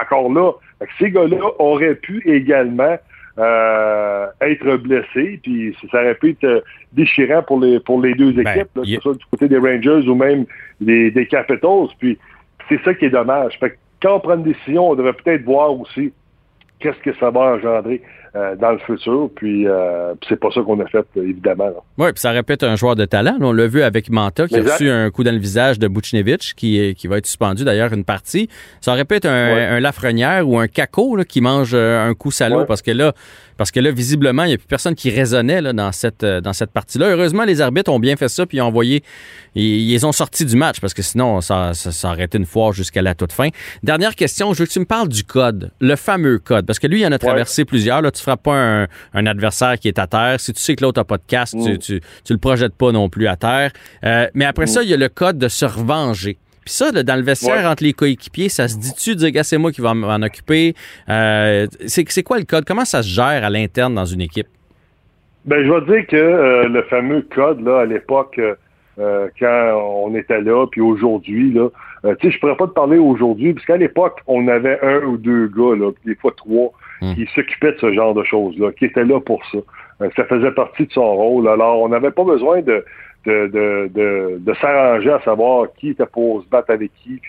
Encore 0.00 0.32
là, 0.32 0.52
ces 0.98 1.10
gars-là 1.10 1.50
auraient 1.58 1.94
pu 1.94 2.22
également 2.26 2.96
euh, 3.38 4.26
être 4.40 4.76
blessés, 4.76 5.40
puis 5.42 5.76
ça 5.90 6.00
aurait 6.00 6.14
pu 6.14 6.30
être 6.30 6.44
euh, 6.44 6.60
déchirant 6.92 7.42
pour 7.42 7.60
les 7.60 7.80
pour 7.80 8.00
les 8.00 8.14
deux 8.14 8.32
ben, 8.32 8.46
équipes, 8.46 8.68
que 8.74 8.84
ce 8.84 9.00
soit 9.00 9.14
du 9.14 9.24
côté 9.30 9.48
des 9.48 9.58
Rangers 9.58 10.08
ou 10.08 10.14
même 10.14 10.44
des, 10.80 11.10
des 11.10 11.26
Capitals. 11.26 11.88
Puis 11.98 12.18
c'est 12.68 12.80
ça 12.84 12.94
qui 12.94 13.06
est 13.06 13.10
dommage. 13.10 13.58
Fait 13.58 13.70
que 13.70 13.76
quand 14.00 14.16
on 14.16 14.20
prend 14.20 14.34
une 14.34 14.44
décision, 14.44 14.90
on 14.90 14.94
devrait 14.94 15.14
peut-être 15.14 15.44
voir 15.44 15.72
aussi 15.78 16.12
qu'est-ce 16.78 16.98
que 16.98 17.14
ça 17.18 17.30
va 17.30 17.54
engendrer 17.54 18.02
euh, 18.36 18.56
dans 18.56 18.72
le 18.72 18.78
futur. 18.78 19.30
Puis, 19.36 19.68
euh, 19.68 20.12
c'est 20.28 20.40
pas 20.40 20.48
ça 20.52 20.60
qu'on 20.62 20.80
a 20.80 20.86
fait, 20.86 21.06
évidemment. 21.16 21.70
Oui, 21.98 22.10
puis 22.12 22.20
ça 22.20 22.32
répète 22.32 22.64
un 22.64 22.74
joueur 22.74 22.96
de 22.96 23.04
talent. 23.04 23.36
on 23.40 23.52
l'a 23.52 23.68
vu 23.68 23.82
avec 23.82 24.10
Manta, 24.10 24.48
qui 24.48 24.56
a 24.56 24.62
reçu 24.62 24.90
un 24.90 25.08
coup 25.10 25.22
dans 25.22 25.30
le 25.30 25.38
visage 25.38 25.78
de 25.78 25.86
Buchnevich, 25.86 26.54
qui, 26.56 26.96
qui 26.96 27.06
va 27.06 27.18
être 27.18 27.26
suspendu 27.26 27.64
d'ailleurs 27.64 27.92
une 27.92 28.04
partie. 28.04 28.48
Ça 28.80 28.92
aurait 28.92 29.04
pu 29.04 29.14
être 29.14 29.26
un, 29.26 29.78
Lafrenière 29.78 30.48
ou 30.48 30.58
un 30.58 30.66
Caco 30.66 31.16
qui 31.28 31.40
mange 31.40 31.74
euh, 31.74 32.08
un 32.08 32.14
coup 32.14 32.32
salaud, 32.32 32.64
parce 32.64 32.82
que 32.82 32.90
là, 32.90 33.12
parce 33.56 33.70
que 33.70 33.78
là, 33.78 33.92
visiblement, 33.92 34.42
il 34.42 34.48
n'y 34.48 34.54
a 34.54 34.58
plus 34.58 34.66
personne 34.66 34.96
qui 34.96 35.10
raisonnait 35.10 35.60
là, 35.60 35.72
dans 35.72 35.92
cette, 35.92 36.24
dans 36.24 36.52
cette 36.52 36.72
partie-là. 36.72 37.10
Heureusement, 37.10 37.44
les 37.44 37.60
arbitres 37.60 37.92
ont 37.92 38.00
bien 38.00 38.16
fait 38.16 38.28
ça, 38.28 38.46
puis 38.46 38.58
ils 38.58 38.60
ont 38.60 38.66
envoyé, 38.66 39.04
ils, 39.54 39.92
ils 39.92 40.06
ont 40.06 40.10
sorti 40.10 40.44
du 40.44 40.56
match, 40.56 40.80
parce 40.80 40.92
que 40.92 41.02
sinon, 41.02 41.40
ça, 41.40 41.72
ça, 41.72 42.10
aurait 42.10 42.24
été 42.24 42.36
une 42.36 42.46
foire 42.46 42.72
jusqu'à 42.72 43.00
la 43.00 43.14
toute 43.14 43.30
fin. 43.30 43.50
Dernière 43.84 44.16
question, 44.16 44.52
je 44.54 44.58
veux 44.58 44.66
que 44.66 44.72
tu 44.72 44.80
me 44.80 44.86
parles 44.86 45.08
du 45.08 45.22
code, 45.22 45.70
le 45.80 45.94
fameux 45.94 46.40
code 46.40 46.66
Parce 46.66 46.80
que 46.80 46.88
lui, 46.88 47.02
il 47.02 47.06
en 47.06 47.12
a 47.12 47.18
traversé 47.18 47.64
plusieurs. 47.64 48.02
Là, 48.02 48.10
tu 48.10 48.23
frappes 48.24 48.42
pas 48.42 48.86
un, 49.14 49.26
adversaire 49.26 49.78
qui 49.78 49.88
est 49.88 49.98
à 49.98 50.06
terre. 50.06 50.40
Si 50.40 50.52
tu 50.52 50.60
sais 50.60 50.74
que 50.76 50.82
l'autre 50.82 51.00
n'a 51.00 51.04
pas 51.04 51.18
de 51.18 51.22
casque, 51.26 51.56
tu, 51.62 51.72
mm. 51.72 51.78
tu, 51.78 52.00
tu, 52.24 52.32
le 52.32 52.38
projettes 52.38 52.74
pas 52.74 52.92
non 52.92 53.08
plus 53.08 53.26
à 53.26 53.36
terre. 53.36 53.70
Euh, 54.04 54.26
mais 54.34 54.44
après 54.44 54.64
mm. 54.64 54.68
ça, 54.68 54.82
il 54.82 54.88
y 54.88 54.94
a 54.94 54.96
le 54.96 55.08
code 55.08 55.38
de 55.38 55.48
se 55.48 55.64
revenger. 55.64 56.38
Puis 56.64 56.72
ça, 56.72 56.90
dans 56.90 57.16
le 57.16 57.22
vestiaire 57.22 57.70
entre 57.70 57.84
les 57.84 57.92
coéquipiers, 57.92 58.48
ça 58.48 58.68
se 58.68 58.78
dit-tu, 58.78 59.16
dire, 59.16 59.44
c'est 59.44 59.58
moi 59.58 59.70
qui 59.70 59.82
vais 59.82 59.92
m'en 59.92 60.14
occuper? 60.22 60.74
Euh, 61.10 61.66
c'est 61.86 62.22
quoi 62.22 62.38
le 62.38 62.44
code? 62.44 62.64
Comment 62.64 62.86
ça 62.86 63.02
se 63.02 63.08
gère 63.08 63.44
à 63.44 63.50
l'interne 63.50 63.94
dans 63.94 64.06
une 64.06 64.22
équipe? 64.22 64.46
Ben, 65.44 65.62
je 65.62 65.70
vais 65.70 65.98
dire 65.98 66.06
que 66.06 66.16
euh, 66.16 66.68
le 66.68 66.82
fameux 66.84 67.20
code, 67.34 67.60
là, 67.60 67.80
à 67.80 67.84
l'époque, 67.84 68.40
euh, 68.98 69.28
quand 69.38 70.04
on 70.06 70.14
était 70.14 70.40
là, 70.40 70.66
puis 70.70 70.80
aujourd'hui, 70.80 71.52
là, 71.52 71.68
tu 72.02 72.28
sais, 72.28 72.30
je 72.30 72.40
pourrais 72.40 72.56
pas 72.56 72.66
te 72.66 72.72
parler 72.72 72.96
aujourd'hui, 72.96 73.52
parce 73.52 73.66
qu'à 73.66 73.76
l'époque, 73.76 74.20
on 74.26 74.48
avait 74.48 74.78
un 74.82 75.02
ou 75.04 75.18
deux 75.18 75.48
gars, 75.48 75.76
là, 75.76 75.90
des 76.06 76.14
fois 76.14 76.32
trois, 76.34 76.72
hmm. 77.00 77.14
qui 77.14 77.26
s'occupaient 77.34 77.72
de 77.72 77.78
ce 77.78 77.92
genre 77.92 78.14
de 78.14 78.22
choses-là, 78.22 78.72
qui 78.72 78.86
étaient 78.86 79.04
là 79.04 79.20
pour 79.20 79.44
ça. 79.46 79.58
ça 80.16 80.24
faisait 80.24 80.52
partie 80.52 80.86
de 80.86 80.92
son 80.92 81.14
rôle. 81.14 81.48
Alors, 81.48 81.80
on 81.80 81.88
n'avait 81.88 82.10
pas 82.10 82.24
besoin 82.24 82.60
de, 82.62 82.84
de, 83.26 83.50
de, 83.94 84.38
de, 84.38 84.54
s'arranger 84.54 85.10
à 85.10 85.20
savoir 85.20 85.68
qui 85.78 85.90
était 85.90 86.06
pour 86.06 86.42
se 86.42 86.48
battre 86.48 86.70
avec 86.70 86.92
qui, 87.02 87.20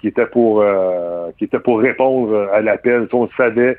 qui 0.00 0.08
était 0.08 0.26
pour 0.26 0.62
euh, 0.62 1.30
qui 1.38 1.44
était 1.44 1.58
pour 1.58 1.80
répondre 1.80 2.48
à 2.52 2.60
l'appel. 2.60 3.08
On 3.12 3.28
savait, 3.36 3.76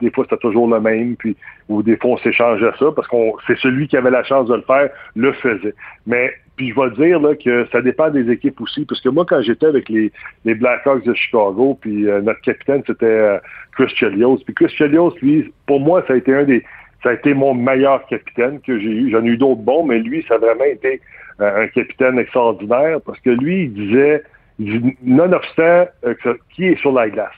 des 0.00 0.10
fois 0.10 0.24
c'était 0.24 0.40
toujours 0.40 0.68
le 0.68 0.80
même, 0.80 1.16
puis 1.16 1.36
ou 1.68 1.82
des 1.82 1.96
fois 1.96 2.12
on 2.12 2.18
s'échangeait 2.18 2.70
ça 2.78 2.86
parce 2.94 3.08
qu'on 3.08 3.34
c'est 3.46 3.58
celui 3.58 3.88
qui 3.88 3.96
avait 3.96 4.10
la 4.10 4.24
chance 4.24 4.48
de 4.48 4.54
le 4.54 4.62
faire 4.62 4.90
le 5.16 5.32
faisait. 5.32 5.74
Mais 6.06 6.32
puis 6.56 6.70
je 6.70 6.80
vais 6.80 6.90
dire 7.06 7.20
là, 7.20 7.34
que 7.36 7.66
ça 7.70 7.80
dépend 7.80 8.10
des 8.10 8.30
équipes 8.30 8.60
aussi, 8.60 8.84
parce 8.84 9.00
que 9.00 9.08
moi 9.08 9.24
quand 9.26 9.40
j'étais 9.42 9.66
avec 9.66 9.88
les, 9.88 10.12
les 10.44 10.54
Blackhawks 10.54 11.04
de 11.04 11.14
Chicago, 11.14 11.78
puis 11.80 12.08
euh, 12.08 12.20
notre 12.20 12.40
capitaine 12.40 12.82
c'était 12.86 13.06
euh, 13.06 13.38
Chris 13.72 13.92
Chelios, 13.94 14.38
puis 14.44 14.54
Chris 14.54 14.74
Chelios, 14.76 15.14
lui, 15.22 15.52
pour 15.66 15.80
moi 15.80 16.02
ça 16.06 16.14
a 16.14 16.16
été 16.16 16.34
un 16.34 16.44
des 16.44 16.64
ça 17.02 17.10
a 17.10 17.12
été 17.12 17.32
mon 17.34 17.54
meilleur 17.54 18.04
capitaine 18.06 18.60
que 18.60 18.78
j'ai 18.78 18.88
eu. 18.88 19.10
J'en 19.10 19.24
ai 19.24 19.28
eu 19.28 19.36
d'autres 19.36 19.62
bons, 19.62 19.84
mais 19.84 19.98
lui, 20.00 20.24
ça 20.26 20.34
a 20.34 20.38
vraiment 20.38 20.64
été 20.64 21.00
euh, 21.40 21.62
un 21.62 21.68
capitaine 21.68 22.18
extraordinaire 22.18 23.00
parce 23.06 23.20
que 23.20 23.30
lui, 23.30 23.64
il 23.64 23.72
disait, 23.72 24.24
nonobstant 24.58 25.86
euh, 26.04 26.14
qui 26.54 26.66
est 26.66 26.80
sur 26.80 26.92
la 26.92 27.08
glace, 27.08 27.30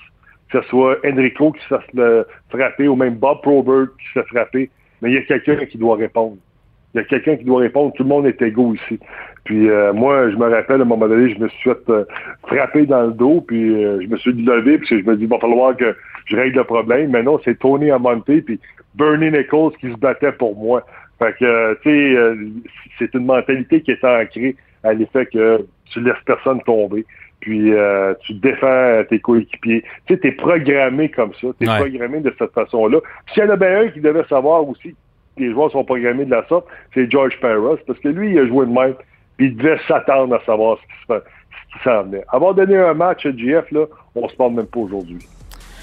que 0.51 0.61
ce 0.61 0.69
soit 0.69 0.99
Enrico 1.05 1.53
qui 1.53 1.61
se 1.69 2.25
frapper 2.51 2.89
ou 2.89 2.97
même 2.97 3.15
Bob 3.15 3.43
Probert 3.43 3.89
qui 3.99 4.07
se 4.07 4.21
fait 4.21 4.27
frapper, 4.29 4.71
mais 5.03 5.11
il 5.11 5.15
y 5.15 5.19
a 5.19 5.23
quelqu'un 5.23 5.65
qui 5.67 5.79
doit 5.79 5.97
répondre. 5.97 6.37
Il 6.93 6.99
y 6.99 7.01
a 7.01 7.05
quelqu'un 7.05 7.37
qui 7.37 7.45
doit 7.45 7.61
répondre. 7.61 7.93
Tout 7.93 8.03
le 8.03 8.09
monde 8.09 8.27
est 8.27 8.43
égaux 8.43 8.75
ici. 8.75 8.99
Puis 9.45 9.71
euh, 9.71 9.93
moi, 9.93 10.29
je 10.31 10.37
me 10.37 10.49
rappelle, 10.49 10.81
à 10.81 10.85
un 10.85 10.89
moment 10.89 11.07
donné, 11.07 11.33
je 11.33 11.39
me 11.39 11.49
suis 11.49 11.71
fait 11.71 11.93
frapper 12.47 12.85
dans 12.85 13.03
le 13.03 13.13
dos, 13.13 13.43
puis 13.47 13.71
je 13.71 14.07
me 14.09 14.17
suis 14.17 14.33
levé, 14.33 14.79
puis 14.79 15.01
je 15.01 15.07
me 15.07 15.17
dis, 15.17 15.25
il 15.25 15.29
va 15.29 15.39
falloir 15.39 15.77
que 15.77 15.95
je 16.25 16.37
règle 16.37 16.59
le 16.59 16.65
problème. 16.65 17.11
Mais 17.13 17.23
non, 17.23 17.39
c'est 17.45 17.59
Tony 17.59 17.93
Amonte, 17.93 18.25
puis 18.25 18.59
Bernie 18.95 19.31
Nichols 19.31 19.73
qui 19.81 19.91
se 19.91 19.97
battait 19.97 20.33
pour 20.33 20.57
moi. 20.57 20.85
Fait 21.21 21.35
que, 21.39 21.45
euh, 21.45 21.75
tu 21.83 21.91
sais, 21.91 22.17
euh, 22.17 22.35
c'est 22.99 23.15
une 23.15 23.27
mentalité 23.27 23.83
qui 23.83 23.91
est 23.91 24.05
ancrée 24.05 24.57
à 24.83 24.95
l'effet 24.95 25.27
que 25.27 25.67
tu 25.91 26.01
laisses 26.01 26.23
personne 26.25 26.61
tomber. 26.63 27.05
Puis 27.41 27.73
euh, 27.73 28.15
tu 28.23 28.35
défends 28.35 29.03
tes 29.09 29.19
coéquipiers. 29.19 29.83
Tu 30.07 30.15
sais, 30.15 30.21
t'es 30.21 30.33
programmé 30.33 31.09
comme 31.09 31.33
ça. 31.41 31.49
T'es 31.59 31.67
programmé 31.67 32.21
de 32.21 32.35
cette 32.39 32.53
façon-là. 32.53 32.99
S'il 33.33 33.43
y 33.43 33.47
en 33.47 33.51
a 33.51 33.57
bien 33.57 33.81
un 33.81 33.89
qui 33.89 34.01
devait 34.01 34.25
savoir 34.29 34.69
aussi 34.69 34.95
que 35.37 35.43
les 35.43 35.53
joueurs 35.53 35.71
sont 35.71 35.85
programmés 35.85 36.27
de 36.27 36.31
la 36.31 36.47
sorte, 36.49 36.67
c'est 36.93 37.11
George 37.11 37.39
Paris, 37.41 37.81
parce 37.87 37.99
que 37.99 38.09
lui, 38.09 38.33
il 38.33 38.39
a 38.39 38.47
joué 38.47 38.67
de 38.67 38.73
même. 38.73 38.95
Puis 39.37 39.47
il 39.47 39.57
devait 39.57 39.79
s'attendre 39.89 40.35
à 40.35 40.45
savoir 40.45 40.79
ce 41.09 41.15
qui 41.15 41.83
s'en 41.83 42.03
venait. 42.03 42.25
Avoir 42.29 42.55
donné 42.55 42.77
un 42.77 42.95
match 42.95 43.25
à 43.25 43.35
GF, 43.35 43.71
là, 43.71 43.87
on 44.15 44.29
se 44.29 44.37
parle 44.37 44.53
même 44.55 44.67
pas 44.67 44.81
aujourd'hui 44.81 45.27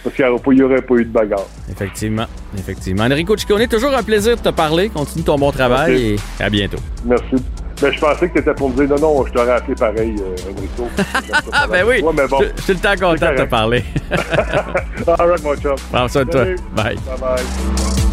parce 0.04 0.16
qu'il 0.16 0.56
n'y 0.56 0.62
aurait, 0.62 0.82
pas 0.82 0.96
eu 0.96 1.06
de 1.06 1.12
bagarre. 1.12 1.48
Effectivement, 1.70 2.26
effectivement. 2.58 3.04
Enrico 3.04 3.36
Ciccone, 3.36 3.68
toujours 3.68 3.94
un 3.94 4.04
plaisir 4.04 4.38
de 4.38 4.42
te 4.42 4.50
parler. 4.50 4.90
Continue 4.90 5.24
ton 5.24 5.38
bon 5.38 5.52
travail 5.52 6.14
et 6.14 6.44
à 6.44 6.50
bientôt. 6.50 6.78
Merci. 7.06 7.36
Ben, 7.80 7.94
je 7.94 8.00
pensais 8.00 8.28
que 8.28 8.34
tu 8.34 8.40
étais 8.40 8.54
pour 8.56 8.70
me 8.70 8.76
dire 8.76 8.98
non, 9.00 9.20
non, 9.20 9.26
je 9.26 9.32
t'aurais 9.34 9.52
appelé 9.52 9.76
pareil, 9.76 10.16
euh, 10.20 10.52
Enrico. 10.52 10.88
ah, 11.54 11.68
ben 11.68 11.86
oui. 11.88 12.04
mais 12.16 12.28
bon, 12.28 12.40
je, 12.42 12.62
suis 12.64 12.74
le 12.74 12.80
temps 12.80 12.96
content 12.96 13.32
de 13.32 13.38
te 13.38 13.44
parler. 13.44 13.84
All 15.20 15.30
right, 15.30 15.44
mon 15.44 15.56
chum. 15.56 15.76
Prends 15.92 16.08
soin 16.08 16.26
de 16.26 16.32
toi. 16.32 16.46
Bye. 16.76 16.96
Bye 16.96 17.20
bye. 17.20 18.08